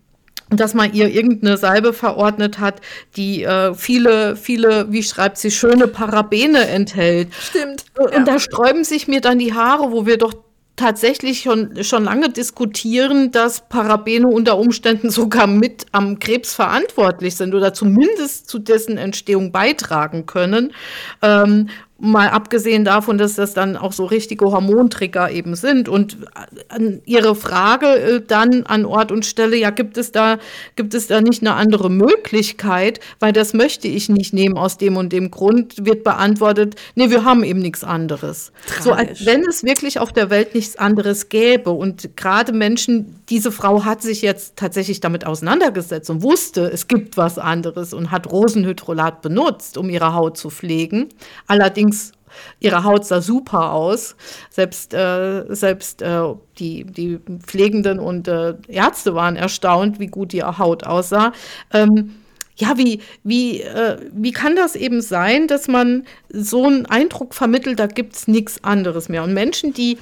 [0.49, 2.81] dass man ihr irgendeine Salbe verordnet hat,
[3.15, 7.29] die äh, viele, viele, wie schreibt sie, schöne Parabene enthält.
[7.33, 7.85] Stimmt.
[7.97, 8.23] Und ja.
[8.23, 10.33] da sträuben sich mir dann die Haare, wo wir doch
[10.77, 17.53] tatsächlich schon, schon lange diskutieren, dass Parabene unter Umständen sogar mit am Krebs verantwortlich sind
[17.53, 20.71] oder zumindest zu dessen Entstehung beitragen können.
[21.21, 25.89] Ähm, Mal abgesehen davon, dass das dann auch so richtige Hormontrigger eben sind.
[25.89, 26.17] Und
[26.69, 30.37] an Ihre Frage äh, dann an Ort und Stelle, ja, gibt es da,
[30.75, 32.99] gibt es da nicht eine andere Möglichkeit?
[33.19, 37.25] Weil das möchte ich nicht nehmen aus dem und dem Grund, wird beantwortet, nee, wir
[37.25, 38.51] haben eben nichts anderes.
[38.67, 38.83] Tragisch.
[38.83, 41.71] So als wenn es wirklich auf der Welt nichts anderes gäbe.
[41.71, 47.17] Und gerade Menschen, diese Frau hat sich jetzt tatsächlich damit auseinandergesetzt und wusste, es gibt
[47.17, 51.09] was anderes und hat Rosenhydrolat benutzt, um ihre Haut zu pflegen.
[51.47, 52.11] Allerdings Allerdings,
[52.59, 54.15] ihre Haut sah super aus.
[54.49, 56.21] Selbst, äh, selbst äh,
[56.59, 61.31] die, die Pflegenden und äh, Ärzte waren erstaunt, wie gut ihre Haut aussah.
[61.73, 62.15] Ähm,
[62.57, 67.79] ja, wie, wie, äh, wie kann das eben sein, dass man so einen Eindruck vermittelt,
[67.79, 69.23] da gibt es nichts anderes mehr.
[69.23, 69.97] Und Menschen, die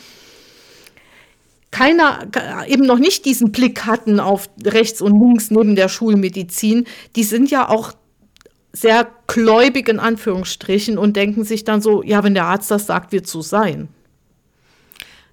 [1.71, 2.27] keiner,
[2.67, 6.85] eben noch nicht diesen Blick hatten auf rechts und links neben der Schulmedizin,
[7.17, 7.91] die sind ja auch
[8.75, 13.13] sehr gläubig in Anführungsstrichen und denken sich dann so, ja, wenn der Arzt das sagt,
[13.13, 13.87] wird so sein.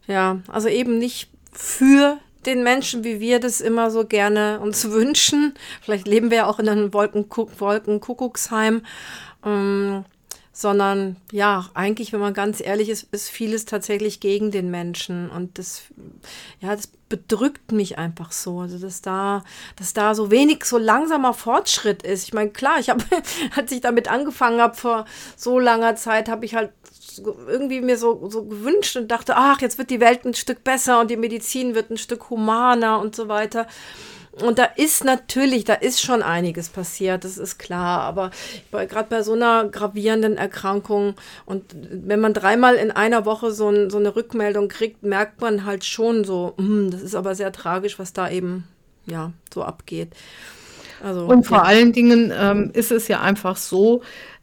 [0.06, 5.54] Ja, also eben nicht für den Menschen, wie wir das immer so gerne uns wünschen.
[5.80, 8.82] Vielleicht leben wir ja auch in einem Wolkenkuckucksheim.
[9.44, 10.04] Ähm,
[10.52, 15.58] sondern ja, eigentlich, wenn man ganz ehrlich ist, ist vieles tatsächlich gegen den Menschen und
[15.58, 15.82] das,
[16.60, 19.44] ja, das bedrückt mich einfach so, also dass da,
[19.76, 22.24] dass da so wenig, so langsamer Fortschritt ist.
[22.24, 23.04] Ich meine, klar, ich habe,
[23.56, 26.70] als ich damit angefangen habe vor so langer Zeit, habe ich halt
[27.18, 31.00] irgendwie mir so, so gewünscht und dachte, ach, jetzt wird die Welt ein Stück besser
[31.00, 33.66] und die Medizin wird ein Stück humaner und so weiter.
[34.40, 38.00] Und da ist natürlich, da ist schon einiges passiert, das ist klar.
[38.00, 38.30] Aber
[38.70, 41.14] gerade bei so einer gravierenden Erkrankung
[41.44, 45.66] und wenn man dreimal in einer Woche so, ein, so eine Rückmeldung kriegt, merkt man
[45.66, 48.64] halt schon so, mh, das ist aber sehr tragisch, was da eben
[49.04, 50.14] ja so abgeht.
[51.02, 51.64] Also, und vor ja.
[51.64, 54.02] allen Dingen ähm, ist es ja einfach so,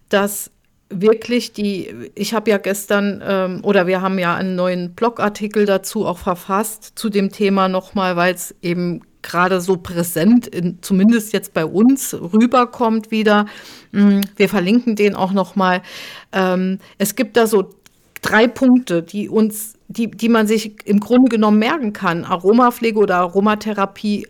[0.10, 0.52] dass
[0.90, 6.06] wirklich die, ich habe ja gestern ähm, oder wir haben ja einen neuen Blogartikel dazu
[6.06, 11.54] auch verfasst zu dem Thema nochmal, weil es eben gerade so präsent, in, zumindest jetzt
[11.54, 13.46] bei uns, rüberkommt wieder.
[13.92, 15.82] Mm, wir verlinken den auch nochmal.
[16.32, 17.70] Ähm, es gibt da so
[18.22, 22.24] drei Punkte, die uns, die, die man sich im Grunde genommen merken kann.
[22.24, 24.28] Aromapflege oder Aromatherapie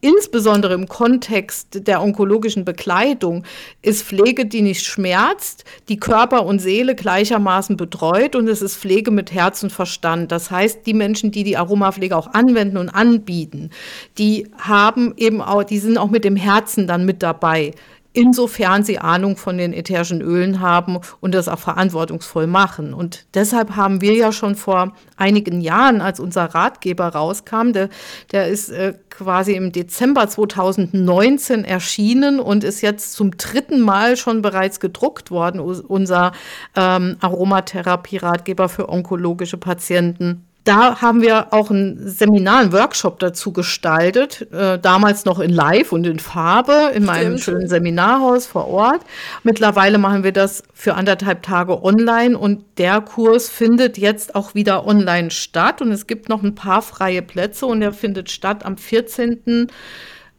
[0.00, 3.44] insbesondere im Kontext der onkologischen Bekleidung,
[3.82, 9.10] ist Pflege, die nicht schmerzt, die Körper und Seele gleichermaßen betreut und es ist Pflege
[9.10, 10.32] mit Herz und Verstand.
[10.32, 13.70] Das heißt, die Menschen, die die Aromapflege auch anwenden und anbieten,
[14.18, 17.72] die haben eben auch, die sind auch mit dem Herzen dann mit dabei
[18.12, 22.94] insofern sie Ahnung von den ätherischen Ölen haben und das auch verantwortungsvoll machen.
[22.94, 27.88] Und deshalb haben wir ja schon vor einigen Jahren, als unser Ratgeber rauskam, der,
[28.32, 34.42] der ist äh, quasi im Dezember 2019 erschienen und ist jetzt zum dritten Mal schon
[34.42, 36.32] bereits gedruckt worden, unser
[36.76, 44.46] ähm, Aromatherapie-Ratgeber für onkologische Patienten da haben wir auch ein Seminar, einen Workshop dazu gestaltet,
[44.52, 47.40] äh, damals noch in Live und in Farbe in meinem Stimmt.
[47.40, 49.00] schönen Seminarhaus vor Ort.
[49.42, 54.86] Mittlerweile machen wir das für anderthalb Tage online und der Kurs findet jetzt auch wieder
[54.86, 58.76] online statt und es gibt noch ein paar freie Plätze und er findet statt am
[58.76, 59.66] 14.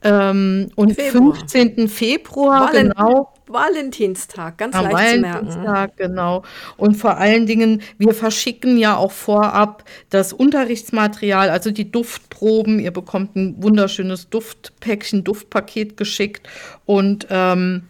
[0.03, 1.35] Ähm, und Februar.
[1.35, 1.87] 15.
[1.89, 3.32] Februar, Valen genau.
[3.47, 5.47] Valentinstag, ganz Am leicht zu merken.
[5.47, 6.43] Valentinstag, genau.
[6.77, 12.79] Und vor allen Dingen, wir verschicken ja auch vorab das Unterrichtsmaterial, also die Duftproben.
[12.79, 16.47] Ihr bekommt ein wunderschönes Duftpäckchen, Duftpaket geschickt
[16.85, 17.83] und ähm,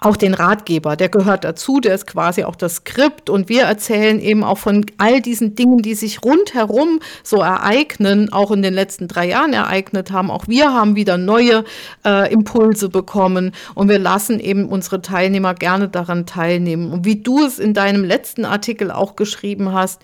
[0.00, 4.20] auch den Ratgeber, der gehört dazu, der ist quasi auch das Skript und wir erzählen
[4.20, 9.08] eben auch von all diesen Dingen, die sich rundherum so ereignen, auch in den letzten
[9.08, 10.30] drei Jahren ereignet haben.
[10.30, 11.64] Auch wir haben wieder neue
[12.04, 16.92] äh, Impulse bekommen und wir lassen eben unsere Teilnehmer gerne daran teilnehmen.
[16.92, 20.02] Und wie du es in deinem letzten Artikel auch geschrieben hast,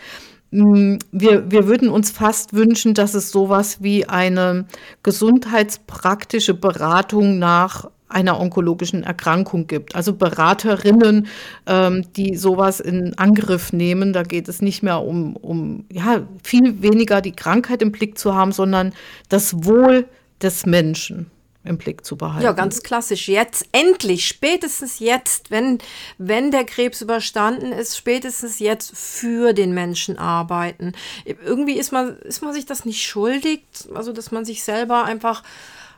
[0.51, 4.67] mm, wir, wir würden uns fast wünschen, dass es sowas wie eine
[5.05, 9.95] gesundheitspraktische Beratung nach einer onkologischen Erkrankung gibt.
[9.95, 11.27] Also Beraterinnen,
[11.67, 14.13] ähm, die sowas in Angriff nehmen.
[14.13, 18.35] Da geht es nicht mehr um, um ja, viel weniger die Krankheit im Blick zu
[18.35, 18.93] haben, sondern
[19.29, 20.07] das Wohl
[20.41, 21.31] des Menschen
[21.65, 22.45] im Blick zu behalten.
[22.45, 23.27] Ja, ganz klassisch.
[23.27, 25.79] Jetzt, endlich, spätestens jetzt, wenn,
[26.19, 30.93] wenn der Krebs überstanden ist, spätestens jetzt für den Menschen arbeiten.
[31.25, 33.63] Irgendwie ist man, ist man sich das nicht schuldig,
[33.95, 35.43] also dass man sich selber einfach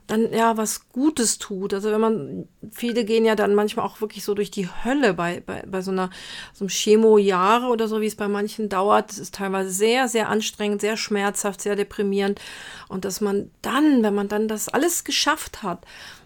[0.06, 1.74] dann ja was Gutes tut.
[1.74, 5.42] Also wenn man, viele gehen ja dann manchmal auch wirklich so durch die Hölle bei,
[5.44, 6.10] bei, bei so einer
[6.52, 9.10] so einem Chemo-Jahre oder so, wie es bei manchen dauert.
[9.10, 12.40] Das ist teilweise sehr, sehr anstrengend, sehr schmerzhaft, sehr deprimierend.
[12.88, 15.84] Und dass man dann, wenn man dann das alles geschafft hat,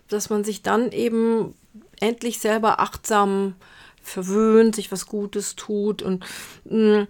[0.09, 1.55] dass man sich dann eben
[2.01, 3.55] endlich selber achtsam
[4.03, 6.03] verwöhnt, sich was Gutes tut.
[6.03, 6.25] Und
[6.65, 7.09] mh, mm,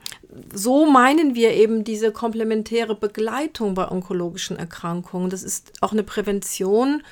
[0.53, 5.31] so meinen wir eben diese komplementäre Begleitung bei onkologischen Erkrankungen.
[5.31, 7.03] Das ist auch eine Prävention,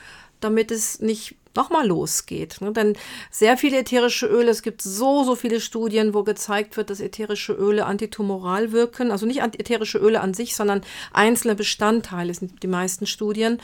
[0.41, 2.61] damit es nicht nochmal losgeht.
[2.61, 2.73] Ne?
[2.73, 2.97] Denn
[3.31, 7.53] sehr viele ätherische Öle, es gibt so, so viele Studien, wo gezeigt wird, dass ätherische
[7.53, 9.11] Öle antitumoral wirken.
[9.11, 13.61] Also nicht ätherische Öle an sich, sondern einzelne Bestandteile sind die meisten Studien.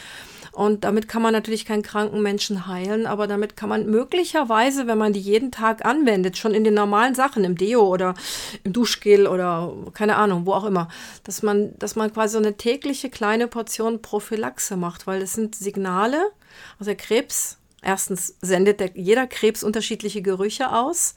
[0.54, 4.98] Und damit kann man natürlich keinen kranken Menschen heilen, aber damit kann man möglicherweise, wenn
[4.98, 8.14] man die jeden Tag anwendet, schon in den normalen Sachen, im Deo oder
[8.62, 10.88] im Duschgel oder keine Ahnung, wo auch immer,
[11.24, 15.56] dass man, dass man quasi so eine tägliche kleine Portion Prophylaxe macht, weil das sind
[15.56, 16.22] Signale,
[16.78, 21.14] also der Krebs Erstens sendet der, jeder Krebs unterschiedliche Gerüche aus.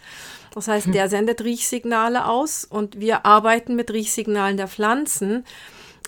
[0.53, 0.91] Das heißt, hm.
[0.91, 5.45] der sendet Riechsignale aus und wir arbeiten mit Riechsignalen der Pflanzen.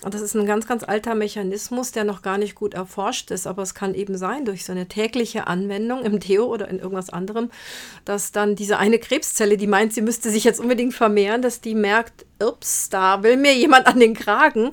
[0.08, 3.62] Das ist ein ganz, ganz alter Mechanismus, der noch gar nicht gut erforscht ist, aber
[3.62, 7.50] es kann eben sein, durch so eine tägliche Anwendung im Deo oder in irgendwas anderem,
[8.06, 11.74] dass dann diese eine Krebszelle, die meint, sie müsste sich jetzt unbedingt vermehren, dass die
[11.74, 14.70] merkt, ups, da will mir jemand an den Kragen.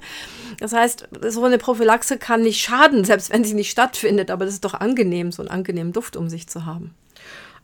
[0.59, 4.53] Das heißt, so eine Prophylaxe kann nicht schaden, selbst wenn sie nicht stattfindet, aber das
[4.55, 6.93] ist doch angenehm, so einen angenehmen Duft um sich zu haben.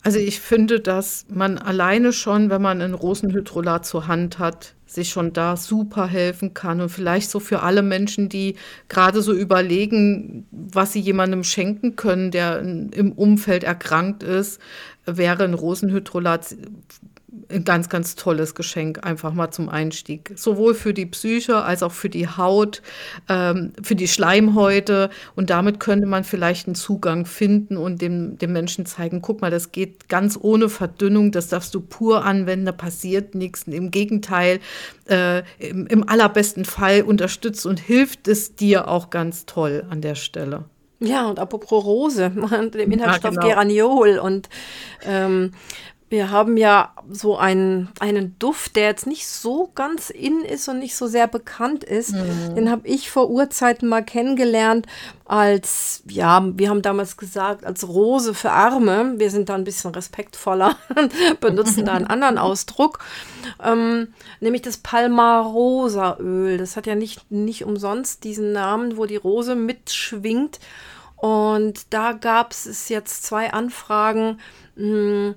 [0.02, 5.10] Also ich finde, dass man alleine schon, wenn man ein Rosenhydrolat zur Hand hat, sich
[5.10, 6.80] schon da super helfen kann.
[6.80, 8.56] Und vielleicht so für alle Menschen, die
[8.88, 14.60] gerade so überlegen, was sie jemandem schenken können, der im Umfeld erkrankt ist,
[15.06, 16.56] wäre ein Rosenhydrolat
[17.54, 20.32] ein ganz, ganz tolles Geschenk, einfach mal zum Einstieg.
[20.36, 22.82] Sowohl für die Psyche als auch für die Haut,
[23.28, 25.10] ähm, für die Schleimhäute.
[25.36, 29.50] Und damit könnte man vielleicht einen Zugang finden und dem, dem Menschen zeigen, guck mal,
[29.50, 33.62] das geht ganz ohne Verdünnung, das darfst du pur anwenden, da passiert nichts.
[33.66, 34.60] Im Gegenteil,
[35.08, 40.14] äh, im, im allerbesten Fall unterstützt und hilft es dir auch ganz toll an der
[40.14, 40.64] Stelle.
[41.00, 42.30] Ja, und apropos Rose,
[42.74, 43.48] dem Inhaltsstoff ja, genau.
[43.48, 44.48] Geraniol und
[45.04, 45.52] ähm,
[46.14, 50.78] wir haben ja so einen, einen Duft, der jetzt nicht so ganz in ist und
[50.78, 52.12] nicht so sehr bekannt ist.
[52.12, 52.54] Mhm.
[52.54, 54.86] Den habe ich vor Urzeiten mal kennengelernt
[55.24, 59.14] als, ja, wir haben damals gesagt, als Rose für Arme.
[59.16, 60.76] Wir sind da ein bisschen respektvoller,
[61.40, 63.00] benutzen da einen anderen Ausdruck.
[63.60, 66.58] Ähm, nämlich das Palmarosa-Öl.
[66.58, 70.60] Das hat ja nicht, nicht umsonst diesen Namen, wo die Rose mitschwingt.
[71.16, 74.38] Und da gab es jetzt zwei Anfragen.
[74.76, 75.34] Mh, hm,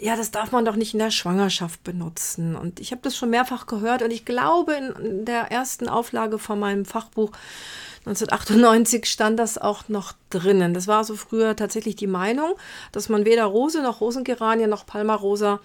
[0.00, 2.56] ja, das darf man doch nicht in der Schwangerschaft benutzen.
[2.56, 6.58] Und ich habe das schon mehrfach gehört und ich glaube, in der ersten Auflage von
[6.58, 7.32] meinem Fachbuch
[8.06, 10.74] 1998 stand das auch noch drinnen.
[10.74, 12.54] Das war so früher tatsächlich die Meinung,
[12.92, 15.58] dass man weder Rose noch Rosengeranien noch Palmarosa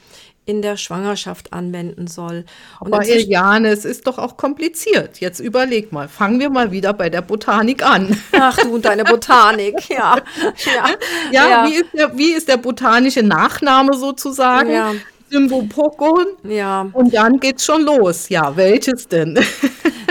[0.45, 2.45] in der Schwangerschaft anwenden soll.
[2.79, 5.19] Und Aber Eliane, es ist doch auch kompliziert.
[5.19, 8.19] Jetzt überleg mal, fangen wir mal wieder bei der Botanik an.
[8.31, 10.17] Ach du und deine Botanik, ja.
[10.65, 10.89] Ja,
[11.31, 11.67] ja, ja.
[11.67, 14.71] Wie, ist der, wie ist der botanische Nachname sozusagen?
[14.71, 14.93] Ja.
[15.31, 16.25] Symbopokon.
[16.43, 16.89] Ja.
[16.93, 18.29] Und dann geht's schon los.
[18.29, 19.39] Ja, welches denn?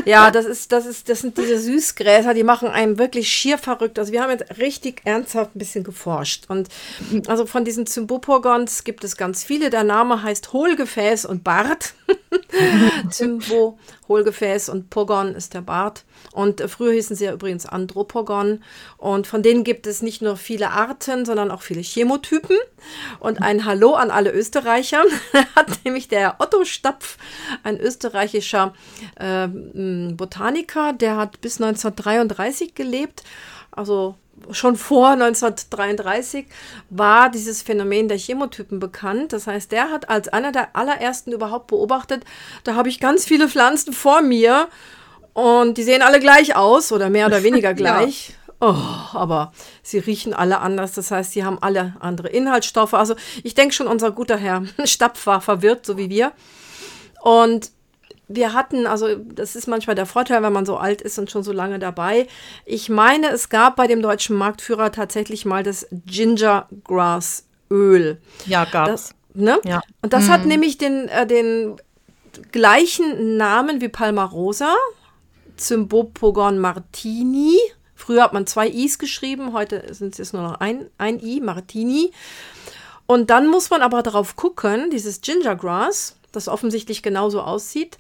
[0.07, 3.99] Ja, das ist, das ist, das sind diese Süßgräser, die machen einem wirklich schier verrückt.
[3.99, 6.45] Also wir haben jetzt richtig ernsthaft ein bisschen geforscht.
[6.49, 6.69] Und
[7.27, 9.71] also von diesen Zymbopogons gibt es ganz viele.
[9.71, 11.95] Der Name heißt Hohlgefäß und Bart.
[13.11, 13.79] Zymbo,
[14.09, 16.05] Hohlgefäß und Pogon ist der Bart.
[16.33, 18.63] Und früher hießen sie ja übrigens Andropogon.
[18.97, 22.57] Und von denen gibt es nicht nur viele Arten, sondern auch viele Chemotypen.
[23.19, 25.03] Und ein Hallo an alle Österreicher
[25.57, 27.19] hat nämlich der Otto Stapf,
[27.65, 28.75] ein österreichischer
[29.17, 33.25] äh, Botaniker, der hat bis 1933 gelebt.
[33.73, 34.17] Also
[34.53, 36.47] schon vor 1933
[36.89, 39.33] war dieses Phänomen der Chemotypen bekannt.
[39.33, 42.25] Das heißt, der hat als einer der allerersten überhaupt beobachtet,
[42.65, 44.69] da habe ich ganz viele Pflanzen vor mir
[45.33, 48.31] und die sehen alle gleich aus oder mehr oder weniger gleich.
[48.31, 48.35] ja.
[48.63, 48.75] Oh,
[49.15, 50.93] aber sie riechen alle anders.
[50.93, 52.93] Das heißt, sie haben alle andere Inhaltsstoffe.
[52.93, 56.33] Also ich denke schon, unser guter Herr Stapf war verwirrt, so wie wir.
[57.23, 57.71] Und
[58.29, 61.43] wir hatten, also das ist manchmal der Vorteil, wenn man so alt ist und schon
[61.43, 62.29] so lange dabei.
[62.67, 68.21] Ich meine, es gab bei dem deutschen Marktführer tatsächlich mal das Gingergrass Öl.
[68.47, 69.15] Ja, gab es.
[69.33, 69.59] Ne?
[69.65, 69.81] Ja.
[70.03, 70.31] Und das hm.
[70.31, 71.77] hat nämlich den, äh, den
[72.53, 74.75] gleichen Namen wie Palmarosa,
[75.61, 77.59] Cymbopogon martini.
[77.95, 82.13] Früher hat man zwei I's geschrieben, heute sind es nur noch ein, ein I, Martini.
[83.07, 87.99] Und dann muss man aber darauf gucken, dieses Gingergrass, das offensichtlich genauso aussieht,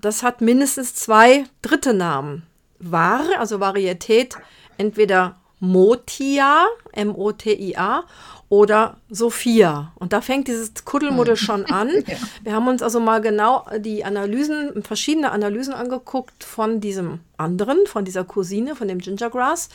[0.00, 2.46] das hat mindestens zwei dritte Namen.
[2.78, 4.36] Ware, also Varietät,
[4.78, 8.04] entweder Motia, M-O-T-I-A,
[8.50, 9.92] oder Sophia.
[9.94, 11.42] Und da fängt dieses Kuddelmuddel hm.
[11.42, 11.88] schon an.
[12.06, 12.16] ja.
[12.42, 18.04] Wir haben uns also mal genau die Analysen, verschiedene Analysen angeguckt von diesem anderen, von
[18.04, 19.70] dieser Cousine, von dem Gingergrass.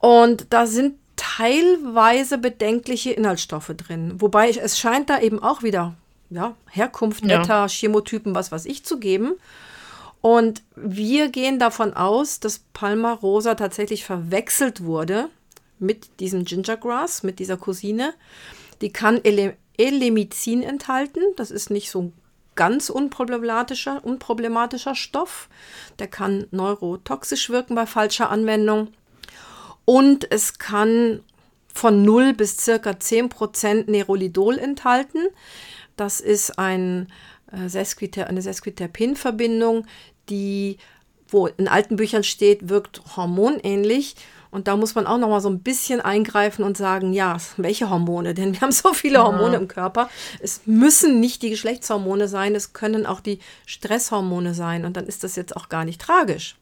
[0.00, 4.14] Und da sind teilweise bedenkliche Inhaltsstoffe drin.
[4.16, 5.94] Wobei es scheint da eben auch wieder
[6.30, 7.68] ja, Herkunft, netter, ja.
[7.68, 9.34] Chemotypen, was weiß ich, zu geben.
[10.20, 15.28] Und wir gehen davon aus, dass Palma Rosa tatsächlich verwechselt wurde
[15.80, 18.14] mit diesem Gingergrass, mit dieser Cousine.
[18.80, 21.22] Die kann Ele Elemizin enthalten.
[21.36, 22.12] Das ist nicht so ein
[22.56, 25.48] ganz unproblematischer, unproblematischer Stoff.
[26.00, 28.88] Der kann neurotoxisch wirken bei falscher Anwendung.
[29.84, 31.20] Und es kann
[31.72, 35.28] von 0 bis circa 10% Nerolidol enthalten.
[35.96, 37.06] Das ist ein,
[37.52, 39.86] äh, Sesquiter, eine Sesquiterpin-Verbindung,
[40.28, 40.78] die,
[41.28, 44.16] wo in alten Büchern steht, wirkt hormonähnlich.
[44.50, 47.90] Und da muss man auch noch mal so ein bisschen eingreifen und sagen, ja, welche
[47.90, 48.34] Hormone?
[48.38, 49.58] Denn wir haben so viele Hormone ja.
[49.58, 50.08] im Körper.
[50.40, 54.84] Es müssen nicht die Geschlechtshormone sein, es können auch die Stresshormone sein.
[54.84, 56.56] Und dann ist das jetzt auch gar nicht tragisch.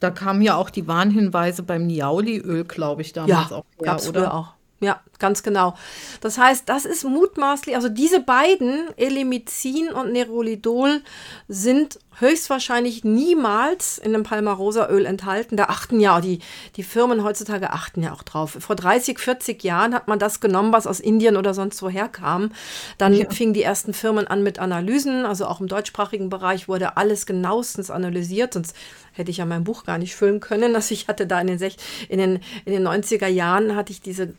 [0.00, 4.34] Da kamen ja auch die Warnhinweise beim Niauli-Öl, glaube ich, damals ja, auch her, oder?
[4.34, 4.54] auch.
[4.82, 5.76] Ja, ganz genau.
[6.20, 11.02] Das heißt, das ist mutmaßlich, also diese beiden, Elimizin und Nerolidol,
[11.46, 15.56] sind höchstwahrscheinlich niemals in einem Palmarosa-Öl enthalten.
[15.56, 16.40] Da achten ja die,
[16.74, 18.56] die Firmen heutzutage achten ja auch drauf.
[18.58, 22.50] Vor 30, 40 Jahren hat man das genommen, was aus Indien oder sonst woher kam.
[22.98, 23.30] Dann ja.
[23.30, 27.88] fingen die ersten Firmen an mit Analysen, also auch im deutschsprachigen Bereich wurde alles genauestens
[27.90, 28.74] analysiert, sonst
[29.12, 30.74] hätte ich ja mein Buch gar nicht füllen können.
[30.82, 31.60] Also ich hatte da in den,
[32.08, 34.34] in den, in den 90er Jahren hatte ich diese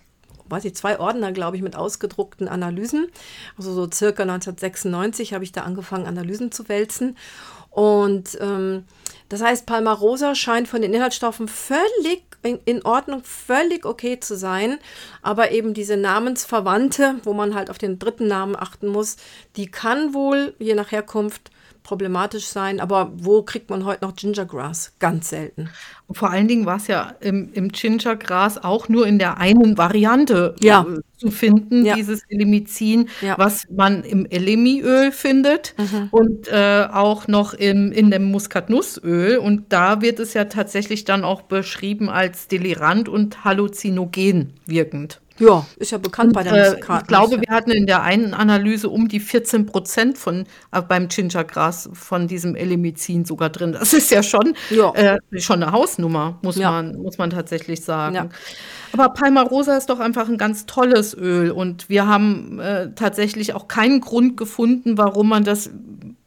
[0.53, 3.07] weiß ich, zwei Ordner, glaube ich, mit ausgedruckten Analysen.
[3.57, 7.17] Also so circa 1996 habe ich da angefangen, Analysen zu wälzen.
[7.69, 8.85] Und ähm,
[9.29, 14.77] das heißt, Palmarosa scheint von den Inhaltsstoffen völlig in, in, Ordnung, völlig okay zu sein.
[15.21, 19.17] Aber eben diese Namensverwandte, wo man halt auf den dritten Namen achten muss,
[19.55, 21.49] die kann wohl je nach Herkunft
[21.83, 22.79] problematisch sein.
[22.79, 24.93] Aber wo kriegt man heute noch Gingergrass?
[24.99, 25.69] Ganz selten.
[26.07, 29.77] Und vor allen Dingen war es ja im, im Gingergras auch nur in der einen
[29.77, 30.85] Variante ja.
[30.87, 31.95] äh, zu finden, ja.
[31.95, 33.37] dieses Elimizin, ja.
[33.37, 36.09] was man im Elemiöl findet mhm.
[36.11, 39.37] und äh, auch noch im, in dem Muskatnussöl.
[39.37, 45.21] Und da wird es ja tatsächlich dann auch beschrieben als delirant und halluzinogen wirkend.
[45.43, 46.97] Ja, ist ja bekannt und, bei der Muskat.
[46.97, 50.81] Äh, ich glaube, wir hatten in der einen Analyse um die 14 Prozent von äh,
[50.81, 53.73] beim Gingergras von diesem Elimizin sogar drin.
[53.73, 54.93] Das ist ja schon, ja.
[54.93, 56.71] Äh, schon eine Hausnummer, muss, ja.
[56.71, 58.15] man, muss man tatsächlich sagen.
[58.15, 58.29] Ja.
[58.93, 63.67] Aber Palmarosa ist doch einfach ein ganz tolles Öl und wir haben äh, tatsächlich auch
[63.67, 65.69] keinen Grund gefunden, warum man das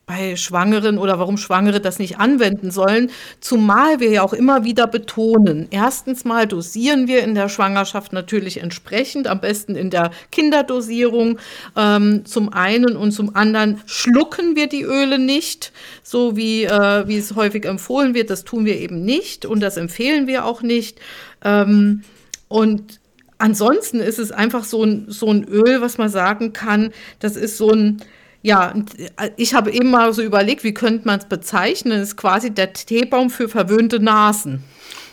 [0.06, 4.86] bei Schwangeren oder warum Schwangere das nicht anwenden sollen, zumal wir ja auch immer wieder
[4.86, 11.40] betonen, erstens mal dosieren wir in der Schwangerschaft natürlich entsprechend, am besten in der Kinderdosierung
[11.74, 15.72] ähm, zum einen und zum anderen schlucken wir die Öle nicht,
[16.04, 19.76] so wie, äh, wie es häufig empfohlen wird, das tun wir eben nicht und das
[19.76, 21.00] empfehlen wir auch nicht.
[21.44, 22.02] Ähm,
[22.46, 23.00] und
[23.38, 27.56] ansonsten ist es einfach so ein, so ein Öl, was man sagen kann, das ist
[27.56, 28.00] so ein
[28.46, 28.72] ja,
[29.16, 31.98] äh, ich habe eben mal so überlegt, wie könnte man es bezeichnen?
[31.98, 34.62] Das ist quasi der Teebaum für verwöhnte Nasen.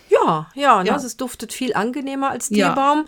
[0.10, 0.90] Ja, ja, ne?
[0.90, 0.96] ja.
[0.96, 3.00] es duftet viel angenehmer als Teebaum.
[3.00, 3.06] Ja.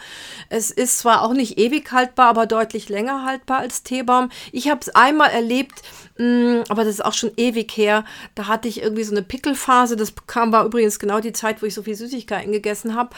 [0.49, 4.29] Es ist zwar auch nicht ewig haltbar, aber deutlich länger haltbar als Teebaum.
[4.51, 5.81] Ich habe es einmal erlebt,
[6.17, 8.05] mh, mm, aber das ist auch schon ewig her.
[8.33, 9.95] Da hatte ich irgendwie so eine Pickelphase.
[9.95, 13.09] Das kam war übrigens genau die Zeit, wo ich so viel Süßigkeiten gegessen habe.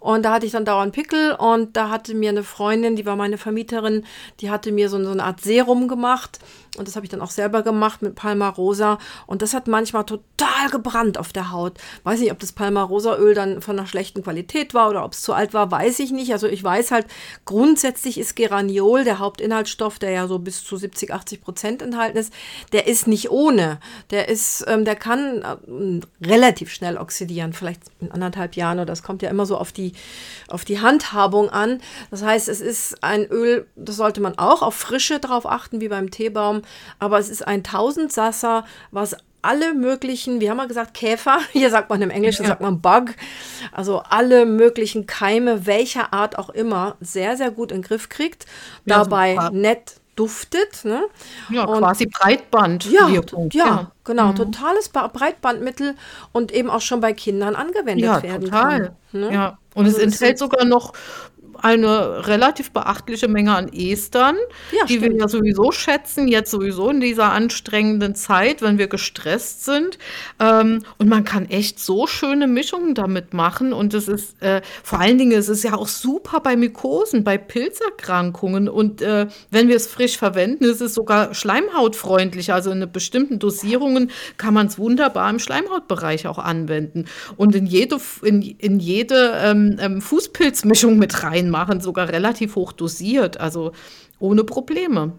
[0.00, 3.16] Und da hatte ich dann dauernd Pickel und da hatte mir eine Freundin, die war
[3.16, 4.04] meine Vermieterin,
[4.40, 6.38] die hatte mir so, so eine Art Serum gemacht
[6.78, 8.98] und das habe ich dann auch selber gemacht mit Palmarosa.
[9.26, 11.78] Und das hat manchmal total gebrannt auf der Haut.
[12.04, 15.32] Weiß nicht, ob das Palmarosa-Öl dann von einer schlechten Qualität war oder ob es zu
[15.32, 16.32] alt war, weiß ich nicht.
[16.32, 17.06] Also ich weiß halt,
[17.44, 22.32] grundsätzlich ist Geraniol, der Hauptinhaltsstoff, der ja so bis zu 70, 80 Prozent enthalten ist,
[22.72, 23.80] der ist nicht ohne.
[24.10, 29.02] Der ist, ähm, der kann äh, relativ schnell oxidieren, vielleicht in anderthalb Jahren oder das
[29.02, 29.92] kommt ja immer so auf die,
[30.48, 31.80] auf die Handhabung an.
[32.10, 35.88] Das heißt, es ist ein Öl, das sollte man auch auf Frische drauf achten, wie
[35.88, 36.62] beim Teebaum
[36.98, 41.88] aber es ist ein Tausendsasser, was alle möglichen, wie haben wir gesagt, Käfer, hier sagt
[41.88, 42.48] man im Englischen, ja.
[42.50, 43.14] sagt man Bug,
[43.72, 48.46] also alle möglichen Keime, welcher Art auch immer, sehr, sehr gut in den Griff kriegt.
[48.84, 49.50] Ja, Dabei super.
[49.50, 50.84] nett duftet.
[50.84, 51.04] Ne?
[51.50, 52.90] Ja, und quasi Breitband.
[52.90, 53.20] Ja, ja,
[53.52, 54.28] ja, genau.
[54.28, 54.36] Mhm.
[54.36, 55.94] Totales Breitbandmittel
[56.32, 58.80] und eben auch schon bei Kindern angewendet ja, werden total.
[58.80, 59.20] kann.
[59.20, 59.32] Ne?
[59.32, 60.94] Ja, und also es enthält sogar noch
[61.60, 64.36] eine relativ beachtliche Menge an Estern,
[64.72, 65.14] ja, die stimmt.
[65.14, 69.98] wir ja sowieso schätzen, jetzt sowieso in dieser anstrengenden Zeit, wenn wir gestresst sind.
[70.40, 73.72] Ähm, und man kann echt so schöne Mischungen damit machen.
[73.72, 77.38] Und es ist äh, vor allen Dingen, es ist ja auch super bei Mykosen, bei
[77.38, 78.68] Pilzerkrankungen.
[78.68, 82.52] Und äh, wenn wir es frisch verwenden, ist es sogar schleimhautfreundlich.
[82.52, 87.06] Also in bestimmten Dosierungen kann man es wunderbar im Schleimhautbereich auch anwenden.
[87.36, 92.72] Und in jede, in, in jede ähm, ähm Fußpilzmischung mit rein machen, sogar relativ hoch
[92.72, 93.72] dosiert, also
[94.18, 95.12] ohne Probleme.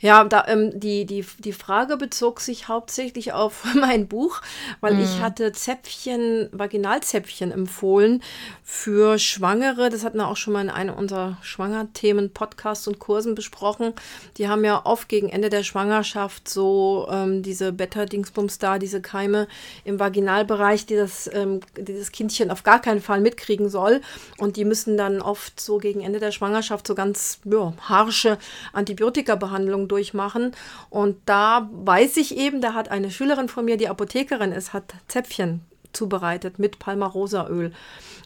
[0.00, 4.40] Ja, da, ähm, die, die, die Frage bezog sich hauptsächlich auf mein Buch,
[4.80, 5.00] weil mm.
[5.00, 5.20] ich mhm.
[5.20, 8.22] hatte Zäpfchen, Vaginalzäpfchen empfohlen
[8.64, 9.90] für Schwangere.
[9.90, 13.92] Das hatten wir auch schon mal in einem unserer Schwangerthemen, Podcasts und Kursen besprochen.
[14.36, 19.48] Die haben ja oft gegen Ende der Schwangerschaft so ähm, diese Beta-Dingsbums da, diese Keime
[19.84, 24.00] im Vaginalbereich, die das, ähm, dieses Kindchen auf gar keinen Fall mitkriegen soll.
[24.38, 28.38] Und die müssen dann oft so gegen Ende der Schwangerschaft so ganz ja, harsche
[28.72, 30.52] Antibiotika behandeln Behandlung durchmachen.
[30.90, 34.94] Und da weiß ich eben, da hat eine Schülerin von mir, die Apothekerin ist, hat
[35.08, 35.62] Zäpfchen
[35.92, 37.72] zubereitet mit Palmarosaöl.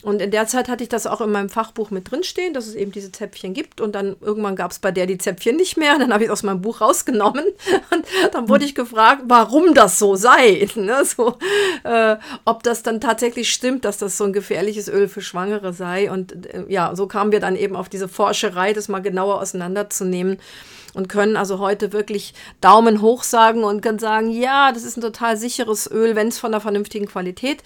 [0.03, 2.75] Und in der Zeit hatte ich das auch in meinem Fachbuch mit drinstehen, dass es
[2.75, 3.81] eben diese Zäpfchen gibt.
[3.81, 5.97] Und dann irgendwann gab es bei der die Zäpfchen nicht mehr.
[5.97, 7.45] Dann habe ich es aus meinem Buch rausgenommen.
[7.93, 10.69] Und dann wurde ich gefragt, warum das so sei.
[10.83, 11.05] Ne?
[11.05, 11.39] So,
[11.85, 16.11] äh, ob das dann tatsächlich stimmt, dass das so ein gefährliches Öl für Schwangere sei.
[16.11, 20.39] Und äh, ja, so kamen wir dann eben auf diese Forscherei, das mal genauer auseinanderzunehmen
[20.95, 25.03] und können also heute wirklich Daumen hoch sagen und können sagen, ja, das ist ein
[25.03, 27.63] total sicheres Öl, wenn es von einer vernünftigen Qualität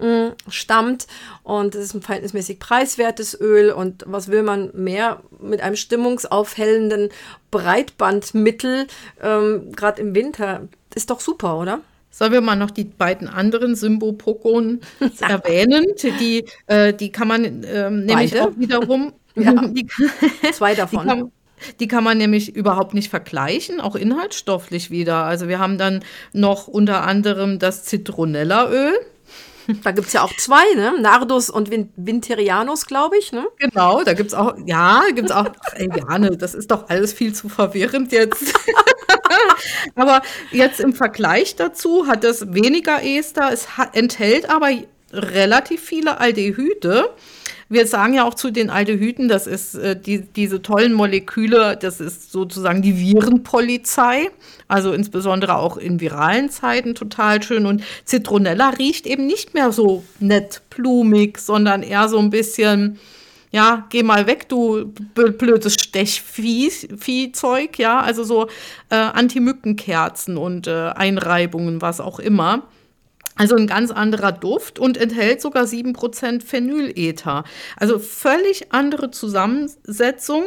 [0.00, 1.06] mh, mm, stammt
[1.42, 7.10] und es ist ein verhältnismäßig preiswertes Öl und was will man mehr mit einem stimmungsaufhellenden
[7.50, 8.86] Breitbandmittel,
[9.22, 11.80] ähm, gerade im Winter, ist doch super, oder?
[12.10, 14.80] Sollen wir mal noch die beiden anderen Symbopokon
[15.20, 15.84] erwähnen?
[16.18, 19.12] Die, äh, die kann man ähm, nämlich auch wiederum.
[19.36, 19.86] ja, die,
[20.52, 21.00] zwei davon.
[21.00, 21.32] Die kann,
[21.80, 25.24] die kann man nämlich überhaupt nicht vergleichen, auch inhaltsstofflich wieder.
[25.24, 28.94] Also wir haben dann noch unter anderem das Zitronellaöl.
[29.84, 30.94] Da gibt es ja auch zwei, ne?
[30.98, 33.46] Nardus und Vin Vinterianus, glaube ich, ne?
[33.58, 37.12] Genau, da gibt es auch, ja, gibt es auch, ey, Jane, das ist doch alles
[37.12, 38.54] viel zu verwirrend jetzt.
[39.94, 44.70] aber jetzt im Vergleich dazu hat es weniger Ester, es enthält aber
[45.12, 47.10] relativ viele Aldehyde.
[47.70, 52.00] Wir sagen ja auch zu den Aldehyden, das ist äh, die, diese tollen Moleküle, das
[52.00, 54.30] ist sozusagen die Virenpolizei,
[54.68, 57.66] also insbesondere auch in viralen Zeiten total schön.
[57.66, 62.98] Und Zitronella riecht eben nicht mehr so nett, blumig, sondern eher so ein bisschen,
[63.50, 68.46] ja, geh mal weg, du blödes Stechviehzeug, ja, also so
[68.88, 72.62] äh, Anti-Mückenkerzen und äh, Einreibungen, was auch immer.
[73.38, 77.44] Also ein ganz anderer Duft und enthält sogar 7% Phenylether.
[77.76, 80.42] Also völlig andere Zusammensetzung,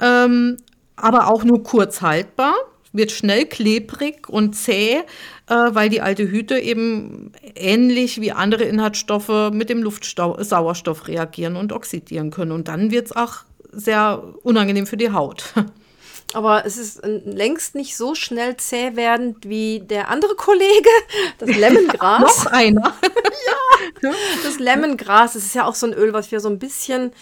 [0.00, 0.56] ähm,
[0.94, 2.54] aber auch nur kurz haltbar.
[2.92, 5.02] Wird schnell klebrig und zäh, äh,
[5.48, 12.52] weil die Aldehyde eben ähnlich wie andere Inhaltsstoffe mit dem Luftsauerstoff reagieren und oxidieren können.
[12.52, 13.38] Und dann wird es auch
[13.72, 15.52] sehr unangenehm für die Haut.
[16.34, 20.90] Aber es ist längst nicht so schnell zäh werdend wie der andere Kollege,
[21.38, 22.20] das Lemongras.
[22.20, 22.94] Noch einer.
[24.02, 24.12] ja,
[24.44, 27.12] das Lemongras, das ist ja auch so ein Öl, was wir so ein bisschen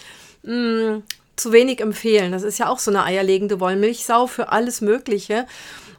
[0.43, 1.03] mh, mm,
[1.37, 2.31] zu wenig empfehlen.
[2.31, 5.45] Das ist ja auch so eine eierlegende Wollmilchsau für alles Mögliche.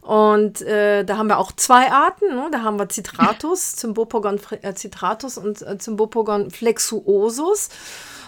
[0.01, 2.35] Und äh, da haben wir auch zwei Arten.
[2.35, 2.49] Ne?
[2.51, 7.69] Da haben wir Citratus, Cymbopogon äh, citratus und äh, Cymbopogon flexuosus.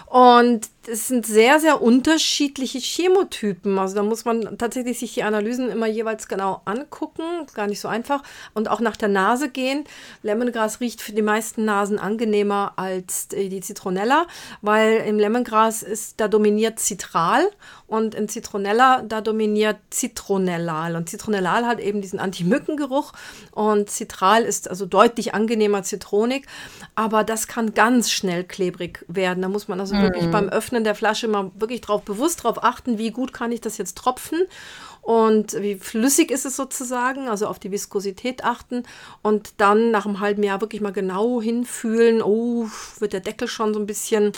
[0.06, 3.78] Und es sind sehr, sehr unterschiedliche Chemotypen.
[3.78, 7.22] Also da muss man tatsächlich sich die Analysen immer jeweils genau angucken.
[7.54, 8.22] Gar nicht so einfach.
[8.54, 9.84] Und auch nach der Nase gehen.
[10.22, 14.26] Lemongras riecht für die meisten Nasen angenehmer als die Zitronella,
[14.60, 17.46] weil im Lemongras ist, da dominiert Citral
[17.86, 20.96] und in Zitronella, da dominiert Zitronellal.
[20.96, 23.12] Und Zitronellal hat eben diesen Anti-Mückengeruch
[23.52, 26.46] und Citral ist also deutlich angenehmer zitronig.
[26.94, 29.42] Aber das kann ganz schnell klebrig werden.
[29.42, 30.02] Da muss man also mhm.
[30.02, 33.52] wirklich beim Öffnen Öffnen der Flasche mal wirklich drauf bewusst darauf achten, wie gut kann
[33.52, 34.40] ich das jetzt tropfen
[35.02, 38.84] und wie flüssig ist es sozusagen, also auf die Viskosität achten
[39.20, 42.68] und dann nach einem halben Jahr wirklich mal genau hinfühlen, oh,
[43.00, 44.32] wird der Deckel schon so ein bisschen,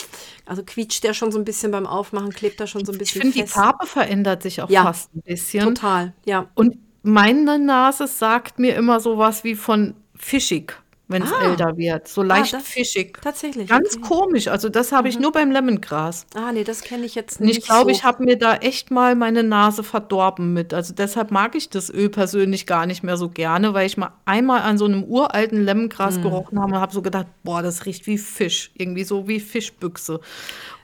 [0.44, 3.22] also quietscht der schon so ein bisschen beim Aufmachen, klebt da schon so ein bisschen
[3.22, 5.62] Ich finde, die Farbe verändert sich auch ja, fast ein bisschen.
[5.66, 6.48] Total, ja.
[6.54, 10.74] Und meine Nase sagt mir immer sowas wie von fischig
[11.06, 11.44] wenn es Ah.
[11.50, 12.08] älter wird.
[12.08, 13.18] So Ah, leicht das fischig.
[13.22, 14.08] tatsächlich, Ganz okay.
[14.08, 14.48] komisch.
[14.48, 15.22] Also das habe ich Mhm.
[15.22, 16.24] nur beim Lemongras.
[16.34, 17.96] Ah, nee, das kenne ich jetzt Und ich nicht glaube, so.
[17.96, 20.72] ich habe mir da echt mal meine Nase verdorben mit.
[20.72, 24.12] Also deshalb mag ich das Öl persönlich gar nicht mehr so gerne, weil ich mal
[24.24, 26.22] einmal an so einem uralten Lemongras Mhm.
[26.22, 28.70] gerochen habe und habe so gedacht, boah, das riecht wie Fisch.
[28.74, 30.20] Irgendwie so wie Fischbüchse.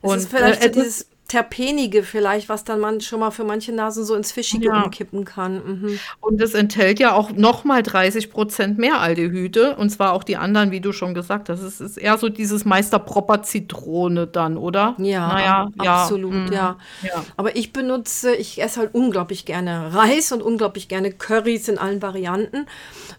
[0.03, 3.45] Es Und ist vielleicht so äh, dieses Terpenige vielleicht, was dann man schon mal für
[3.45, 4.83] manche Nasen so ins Fischige Ja.
[4.83, 5.63] umkippen kann.
[5.65, 5.99] Mhm.
[6.19, 9.77] Und es enthält ja auch nochmal 30 Prozent mehr Aldehyde.
[9.77, 11.61] Und zwar auch die anderen, wie du schon gesagt hast.
[11.61, 14.97] Es ist eher so dieses Meister Propper Zitrone dann, oder?
[14.99, 16.03] Ja, Naja, ja.
[16.03, 16.79] absolut, mhm, ja.
[17.03, 17.25] ja.
[17.37, 22.03] Aber ich benutze, ich esse halt unglaublich gerne Reis und unglaublich gerne Currys in allen
[22.03, 22.67] Varianten.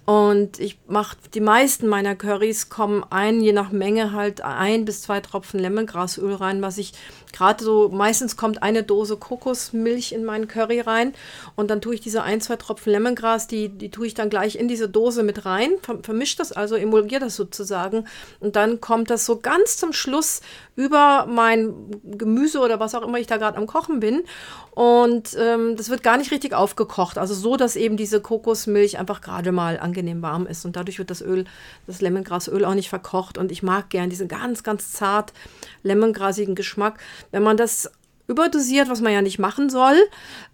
[0.04, 5.02] Und ich mache die meisten meiner Currys kommen ein, je nach Menge halt ein bis
[5.04, 6.92] zwei Tropfen Lemongrasöl rein, was ich
[7.34, 11.14] gerade so, meistens kommt eine Dose Kokosmilch in meinen Curry rein
[11.56, 14.56] und dann tue ich diese ein, zwei Tropfen Lemongras, die, die tue ich dann gleich
[14.56, 18.06] in diese Dose mit rein, ver- vermische das also, emulgiere das sozusagen
[18.40, 20.42] und dann kommt das so ganz zum Schluss
[20.82, 21.74] über mein
[22.04, 24.24] Gemüse oder was auch immer ich da gerade am Kochen bin.
[24.72, 29.22] Und ähm, das wird gar nicht richtig aufgekocht, also so, dass eben diese Kokosmilch einfach
[29.22, 30.66] gerade mal angenehm warm ist.
[30.66, 31.46] Und dadurch wird das Öl,
[31.86, 33.38] das Lemongrasöl auch nicht verkocht.
[33.38, 35.34] Und ich mag gern diesen ganz, ganz zart
[35.84, 37.00] lemongrasigen Geschmack.
[37.30, 37.92] Wenn man das
[38.28, 39.98] überdosiert, was man ja nicht machen soll,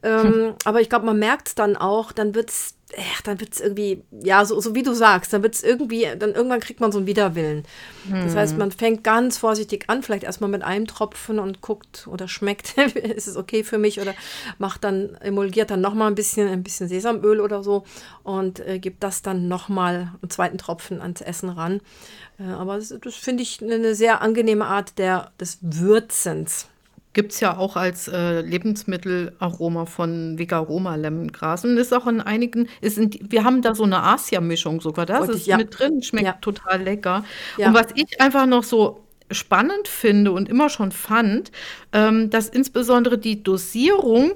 [0.03, 3.53] ähm, aber ich glaube, man merkt es dann auch, dann wird es äh, dann wird
[3.53, 6.79] es irgendwie, ja, so, so wie du sagst, dann wird es irgendwie, dann irgendwann kriegt
[6.79, 7.63] man so einen Widerwillen.
[8.05, 8.23] Mhm.
[8.23, 12.27] Das heißt, man fängt ganz vorsichtig an, vielleicht erstmal mit einem Tropfen und guckt oder
[12.29, 14.13] schmeckt, ist es okay für mich oder
[14.57, 17.83] macht dann, emulgiert dann nochmal ein bisschen, ein bisschen Sesamöl oder so
[18.23, 21.81] und äh, gibt das dann nochmal einen zweiten Tropfen ans Essen ran.
[22.39, 26.67] Äh, aber das, das finde ich eine sehr angenehme Art der, des Würzens.
[27.17, 31.65] Gibt es ja auch als äh, Lebensmittelaroma von Vegaroma Lemongras.
[31.65, 35.07] Und ist auch in einigen, ist in, wir haben da so eine Asia-Mischung sogar.
[35.07, 35.57] Das ist ja.
[35.57, 36.33] mit drin, schmeckt ja.
[36.33, 37.25] total lecker.
[37.57, 37.69] Ja.
[37.69, 41.51] Und was ich einfach noch so spannend finde und immer schon fand,
[41.91, 44.33] ähm, dass insbesondere die Dosierung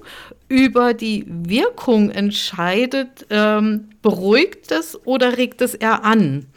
[0.48, 6.48] über die Wirkung entscheidet, ähm, beruhigt es oder regt es eher an.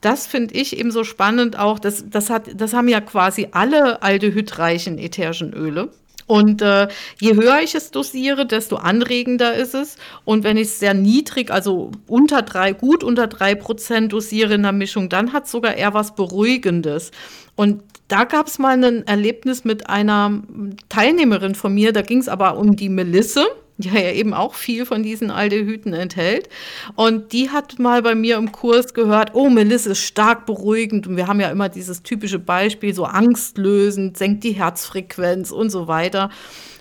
[0.00, 1.78] Das finde ich eben so spannend auch.
[1.78, 5.90] Das, das, hat, das haben ja quasi alle aldehydreichen ätherischen Öle.
[6.32, 6.88] Und äh,
[7.20, 9.96] je höher ich es dosiere, desto anregender ist es.
[10.24, 14.62] Und wenn ich es sehr niedrig, also unter drei, gut unter drei Prozent dosiere in
[14.62, 17.10] der Mischung, dann hat es sogar eher was Beruhigendes.
[17.54, 20.42] Und da gab es mal ein Erlebnis mit einer
[20.88, 23.44] Teilnehmerin von mir, da ging es aber um die Melisse
[23.78, 26.48] ja eben auch viel von diesen Aldehyden enthält.
[26.94, 31.06] Und die hat mal bei mir im Kurs gehört, oh, Melisse ist stark beruhigend.
[31.06, 35.88] Und wir haben ja immer dieses typische Beispiel, so angstlösend, senkt die Herzfrequenz und so
[35.88, 36.30] weiter.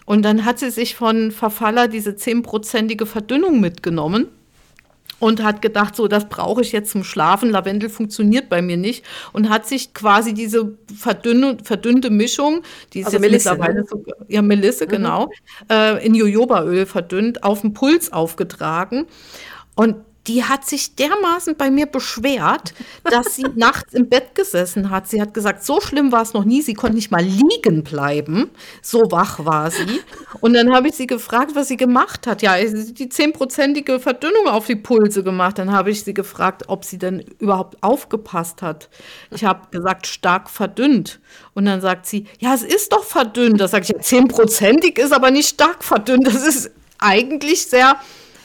[0.06, 4.28] Und dann hat sie sich von Verfaller diese zehnprozentige Verdünnung mitgenommen
[5.22, 7.52] und hat gedacht, so, das brauche ich jetzt zum Schlafen.
[7.52, 13.06] Lavendel funktioniert bei mir nicht und hat sich quasi diese verdünne, verdünnte Mischung, die ist
[13.06, 13.86] also jetzt Melisse, mittlerweile ne?
[13.88, 14.90] so, ja, Melisse, mhm.
[14.90, 15.30] genau,
[15.70, 19.06] äh, in Jojobaöl verdünnt, auf den Puls aufgetragen.
[19.76, 19.96] Und
[20.28, 25.08] die hat sich dermaßen bei mir beschwert, dass sie nachts im Bett gesessen hat.
[25.08, 26.62] Sie hat gesagt, so schlimm war es noch nie.
[26.62, 28.52] Sie konnte nicht mal liegen bleiben.
[28.82, 30.02] So wach war sie.
[30.40, 32.42] Und dann habe ich sie gefragt, was sie gemacht hat.
[32.44, 35.58] Ja, die zehnprozentige Verdünnung auf die Pulse gemacht.
[35.58, 38.90] Dann habe ich sie gefragt, ob sie denn überhaupt aufgepasst hat.
[39.32, 41.20] Ich habe gesagt, stark verdünnt.
[41.56, 43.60] Und dann sagt sie, ja, es ist doch verdünnt.
[43.60, 46.28] Da sage ich, zehnprozentig ist aber nicht stark verdünnt.
[46.28, 48.00] Das ist eigentlich sehr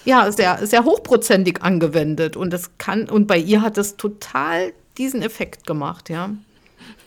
[0.06, 2.36] ja, sehr, sehr hochprozentig angewendet.
[2.36, 6.30] Und das kann, und bei ihr hat das total diesen Effekt gemacht, ja.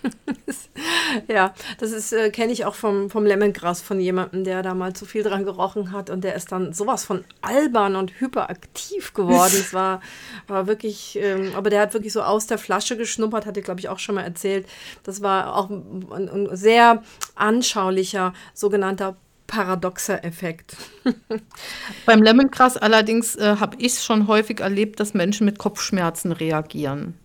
[1.27, 4.93] ja, das ist, äh, kenne ich auch vom, vom Lemongras von jemandem, der da mal
[4.93, 9.53] zu viel dran gerochen hat und der ist dann sowas von albern und hyperaktiv geworden.
[9.59, 10.01] es war,
[10.47, 13.89] war wirklich, ähm, aber der hat wirklich so aus der Flasche geschnuppert, hatte, glaube ich,
[13.89, 14.67] auch schon mal erzählt.
[15.03, 17.03] Das war auch ein, ein sehr
[17.35, 19.17] anschaulicher sogenannter
[19.49, 20.77] paradoxer Effekt.
[22.05, 27.15] Beim Lemongrass allerdings äh, habe ich schon häufig erlebt, dass Menschen mit Kopfschmerzen reagieren.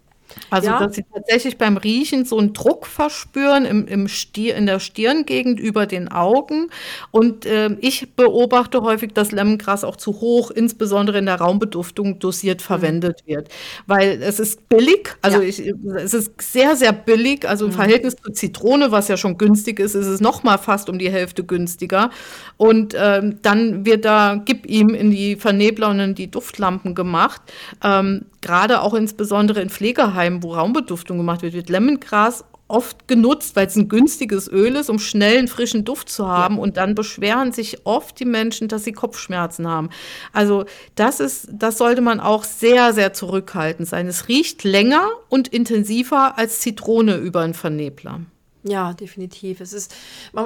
[0.51, 0.79] Also, ja.
[0.79, 5.59] dass sie tatsächlich beim Riechen so einen Druck verspüren im, im Stier, in der Stirngegend
[5.61, 6.71] über den Augen.
[7.11, 12.61] Und äh, ich beobachte häufig, dass Lemongras auch zu hoch, insbesondere in der Raumbeduftung, dosiert
[12.61, 12.65] mhm.
[12.65, 13.49] verwendet wird.
[13.87, 15.49] Weil es ist billig, also ja.
[15.49, 15.63] ich,
[15.97, 17.49] es ist sehr, sehr billig.
[17.49, 17.77] Also im mhm.
[17.77, 21.45] Verhältnis zu Zitrone, was ja schon günstig ist, ist es nochmal fast um die Hälfte
[21.45, 22.11] günstiger.
[22.57, 27.43] Und ähm, dann wird da, gib ihm in die Vernebler und in die Duftlampen gemacht.
[27.83, 33.69] Ähm, Gerade auch insbesondere in Pflegeheimen, wo Raumbeduftung gemacht wird, wird Lemongras oft genutzt, weil
[33.69, 36.59] es ein günstiges Öl ist, um schnell einen frischen Duft zu haben.
[36.59, 39.89] Und dann beschweren sich oft die Menschen, dass sie Kopfschmerzen haben.
[40.35, 44.09] Also das ist, das sollte man auch sehr, sehr zurückhaltend sein.
[44.09, 48.21] Es riecht länger und intensiver als Zitrone über einen Vernebler.
[48.67, 49.61] Ja, definitiv.
[49.61, 49.95] Es ist,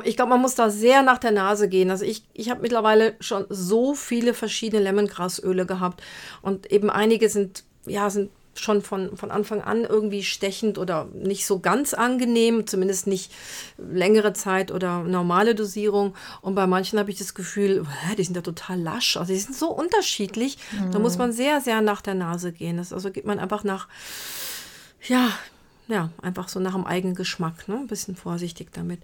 [0.04, 1.90] ich glaube, man muss da sehr nach der Nase gehen.
[1.90, 6.02] Also ich, ich habe mittlerweile schon so viele verschiedene Lemongrasöle gehabt
[6.42, 11.46] und eben einige sind, ja, sind schon von, von Anfang an irgendwie stechend oder nicht
[11.46, 13.32] so ganz angenehm, zumindest nicht
[13.78, 16.14] längere Zeit oder normale Dosierung.
[16.40, 19.16] Und bei manchen habe ich das Gefühl, die sind ja total lasch.
[19.16, 20.58] Also die sind so unterschiedlich.
[20.72, 20.90] Mhm.
[20.90, 21.18] Da muss mhm.
[21.18, 22.76] man sehr, sehr nach der Nase gehen.
[22.76, 23.88] Das, also geht man einfach nach,
[25.06, 25.30] ja,
[25.88, 27.76] ja, einfach so nach dem eigenen Geschmack, ne?
[27.76, 29.00] Ein bisschen vorsichtig damit.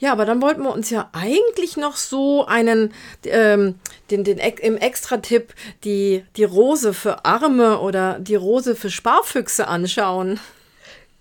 [0.00, 2.92] Ja, aber dann wollten wir uns ja eigentlich noch so einen,
[3.24, 3.76] ähm,
[4.10, 5.54] den, den im Extra-Tipp
[5.84, 10.40] die, die Rose für Arme oder die Rose für Sparfüchse anschauen.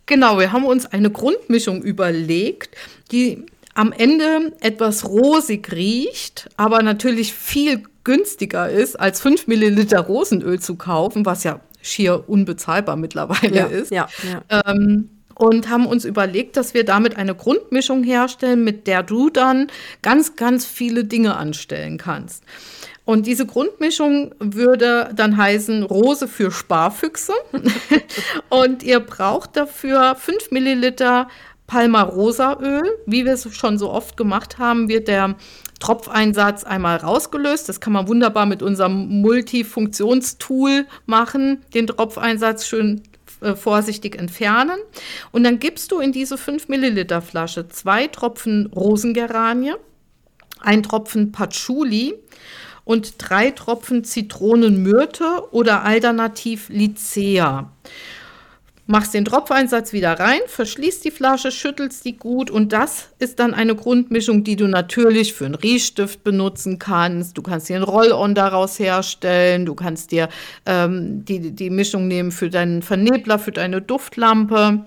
[0.07, 2.75] Genau, wir haben uns eine Grundmischung überlegt,
[3.11, 3.45] die
[3.75, 10.75] am Ende etwas rosig riecht, aber natürlich viel günstiger ist, als 5 Milliliter Rosenöl zu
[10.75, 13.91] kaufen, was ja schier unbezahlbar mittlerweile ja, ist.
[13.91, 14.61] Ja, ja.
[14.65, 19.67] Ähm, und haben uns überlegt, dass wir damit eine Grundmischung herstellen, mit der du dann
[20.01, 22.43] ganz, ganz viele Dinge anstellen kannst.
[23.05, 27.33] Und diese Grundmischung würde dann heißen Rose für Sparfüchse.
[28.49, 31.27] und ihr braucht dafür 5 Milliliter
[31.67, 32.83] Palmarosaöl.
[33.05, 35.35] Wie wir es schon so oft gemacht haben, wird der
[35.79, 37.67] Tropfeinsatz einmal rausgelöst.
[37.69, 43.01] Das kann man wunderbar mit unserem Multifunktionstool machen, den Tropfeinsatz schön
[43.41, 44.79] äh, vorsichtig entfernen.
[45.31, 49.73] Und dann gibst du in diese 5 Milliliter Flasche zwei Tropfen Rosengeranie,
[50.59, 52.15] ein Tropfen Patchouli
[52.85, 57.71] und drei Tropfen Zitronenmyrte oder alternativ Lycea.
[58.85, 63.53] Machst den Tropfeinsatz wieder rein, verschließt die Flasche, schüttelst die gut und das ist dann
[63.53, 67.37] eine Grundmischung, die du natürlich für einen Riechstift benutzen kannst.
[67.37, 70.27] Du kannst dir einen Roll-On daraus herstellen, du kannst dir
[70.65, 74.83] ähm, die, die Mischung nehmen für deinen Vernebler, für deine Duftlampe.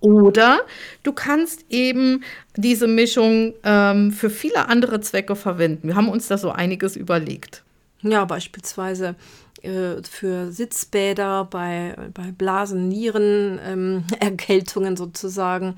[0.00, 0.62] Oder
[1.04, 2.24] du kannst eben
[2.56, 5.86] diese Mischung ähm, für viele andere Zwecke verwenden.
[5.86, 7.62] Wir haben uns da so einiges überlegt.
[8.02, 9.14] Ja, beispielsweise
[9.62, 15.76] äh, für Sitzbäder, bei, bei Blasen, Nieren, ähm, Erkältungen sozusagen,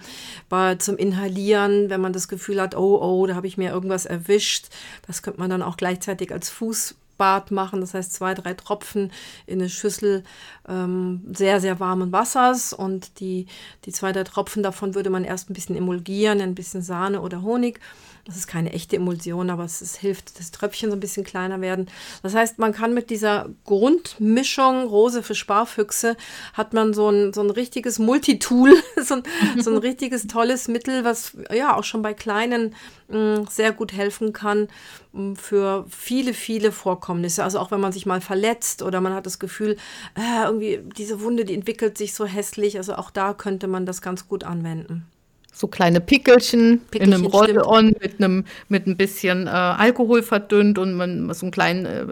[0.49, 4.07] bei, zum Inhalieren, wenn man das Gefühl hat, oh, oh, da habe ich mir irgendwas
[4.07, 4.69] erwischt.
[5.07, 9.13] Das könnte man dann auch gleichzeitig als Fuß Bad machen, das heißt zwei, drei Tropfen
[9.47, 10.25] in eine Schüssel
[10.69, 13.47] ähm, sehr, sehr warmen Wassers und die,
[13.85, 17.43] die zwei, drei Tropfen davon würde man erst ein bisschen emulgieren, ein bisschen Sahne oder
[17.43, 17.81] Honig.
[18.27, 21.61] Das ist keine echte Emulsion, aber es, es hilft, dass Tröpfchen so ein bisschen kleiner
[21.61, 21.91] werden.
[22.23, 26.17] Das heißt, man kann mit dieser Grundmischung Rose für Sparfüchse
[26.55, 29.23] hat man so ein, so ein richtiges Multitool, so ein,
[29.61, 32.75] so ein richtiges tolles Mittel, was ja auch schon bei kleinen
[33.09, 34.69] mm, sehr gut helfen kann
[35.13, 37.45] mm, für viele, viele Vorkommnisse.
[37.45, 39.77] Also auch wenn man sich mal verletzt oder man hat das Gefühl,
[40.15, 42.79] äh, irgendwie diese Wunde, die entwickelt sich so hässlich.
[42.79, 45.07] Also auch da könnte man das ganz gut anwenden
[45.55, 50.79] so kleine Pickelchen, Pickelchen in einem Roll-On mit einem mit ein bisschen äh, Alkohol verdünnt
[50.79, 52.07] und man so einen kleinen äh,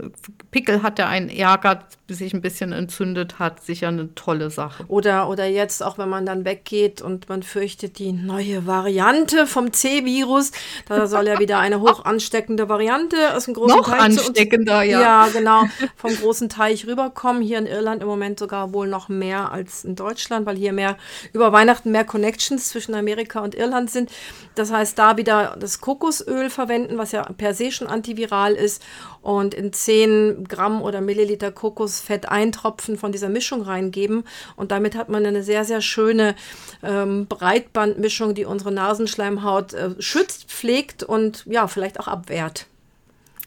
[0.53, 4.85] Pickel hat, der einen ärgert, bis sich ein bisschen entzündet hat, sicher eine tolle Sache.
[4.87, 9.73] Oder, oder jetzt auch, wenn man dann weggeht und man fürchtet die neue Variante vom
[9.73, 10.53] C-Virus,
[10.87, 15.01] da soll ja wieder eine hoch ansteckende Variante aus dem großen Noch Teich ansteckender, ja.
[15.01, 15.65] Ja, genau,
[15.97, 17.43] vom großen Teich rüberkommen.
[17.43, 20.97] Hier in Irland im Moment sogar wohl noch mehr als in Deutschland, weil hier mehr
[21.33, 24.11] über Weihnachten mehr Connections zwischen Amerika Amerika und Irland sind.
[24.55, 28.83] Das heißt, da wieder das Kokosöl verwenden, was ja per se schon antiviral ist.
[29.23, 34.25] Und in 10 Gramm oder Milliliter Kokosfett eintropfen von dieser Mischung reingeben.
[34.57, 36.35] Und damit hat man eine sehr, sehr schöne
[36.83, 42.67] ähm, Breitbandmischung, die unsere Nasenschleimhaut äh, schützt, pflegt und ja, vielleicht auch abwehrt.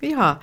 [0.01, 0.39] Ja,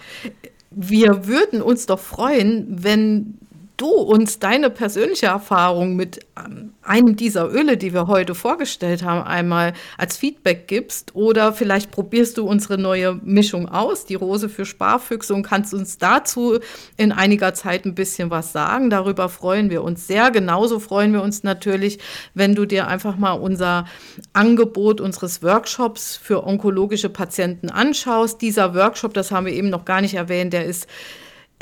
[0.70, 3.38] wir würden uns doch freuen, wenn
[3.76, 9.26] du uns deine persönliche Erfahrung mit ähm, einem dieser Öle, die wir heute vorgestellt haben,
[9.26, 14.64] einmal als Feedback gibst oder vielleicht probierst du unsere neue Mischung aus, die Rose für
[14.64, 16.58] Sparfüchse und kannst uns dazu
[16.96, 18.90] in einiger Zeit ein bisschen was sagen.
[18.90, 20.30] Darüber freuen wir uns sehr.
[20.30, 21.98] Genauso freuen wir uns natürlich,
[22.34, 23.86] wenn du dir einfach mal unser
[24.32, 28.40] Angebot unseres Workshops für onkologische Patienten anschaust.
[28.42, 30.86] Dieser Workshop, das haben wir eben noch gar nicht erwähnt, der ist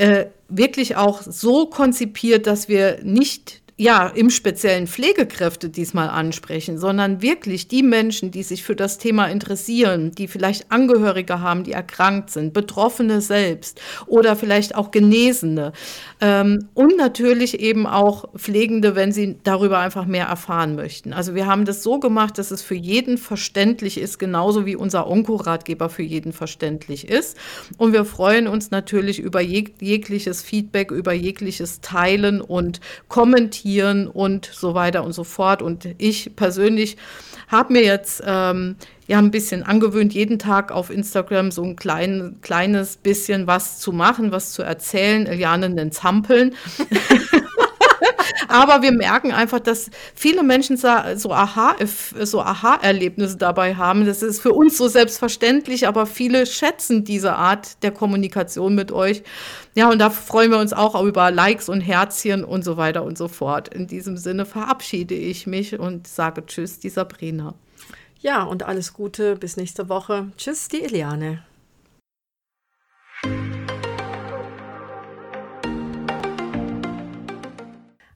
[0.01, 7.22] äh, wirklich auch so konzipiert, dass wir nicht ja, im speziellen Pflegekräfte diesmal ansprechen, sondern
[7.22, 12.28] wirklich die Menschen, die sich für das Thema interessieren, die vielleicht Angehörige haben, die erkrankt
[12.28, 15.72] sind, Betroffene selbst oder vielleicht auch Genesene
[16.20, 21.14] ähm, und natürlich eben auch Pflegende, wenn sie darüber einfach mehr erfahren möchten.
[21.14, 25.07] Also wir haben das so gemacht, dass es für jeden verständlich ist, genauso wie unser
[25.07, 27.39] Onkoratgeber für jeden verständlich ist.
[27.78, 34.07] Und wir freuen uns natürlich über jeg jegliches Feedback, über jegliches Teilen und Kommentieren kommentieren
[34.09, 35.62] und so weiter und so fort.
[35.62, 36.97] Und ich persönlich
[37.49, 42.37] habe mir jetzt ähm, ja ein bisschen angewöhnt, jeden Tag auf Instagram so ein klein,
[42.43, 45.27] kleines bisschen was zu machen, was zu erzählen.
[45.27, 46.55] Eliane nennt Zampeln.
[48.49, 52.78] Aber wir merken einfach, dass viele Menschen so Aha-Erlebnisse so Aha
[53.39, 54.07] dabei haben.
[54.07, 59.22] Das ist für uns so selbstverständlich, aber viele schätzen diese Art der Kommunikation mit euch.
[59.74, 63.16] Ja, und da freuen wir uns auch über Likes und Herzchen und so weiter und
[63.16, 63.68] so fort.
[63.68, 67.55] In diesem Sinne verabschiede ich mich und sage Tschüss, die Sabrina.
[68.20, 70.31] Ja, und alles Gute bis nächste Woche.
[70.37, 71.43] Tschüss, die Eliane.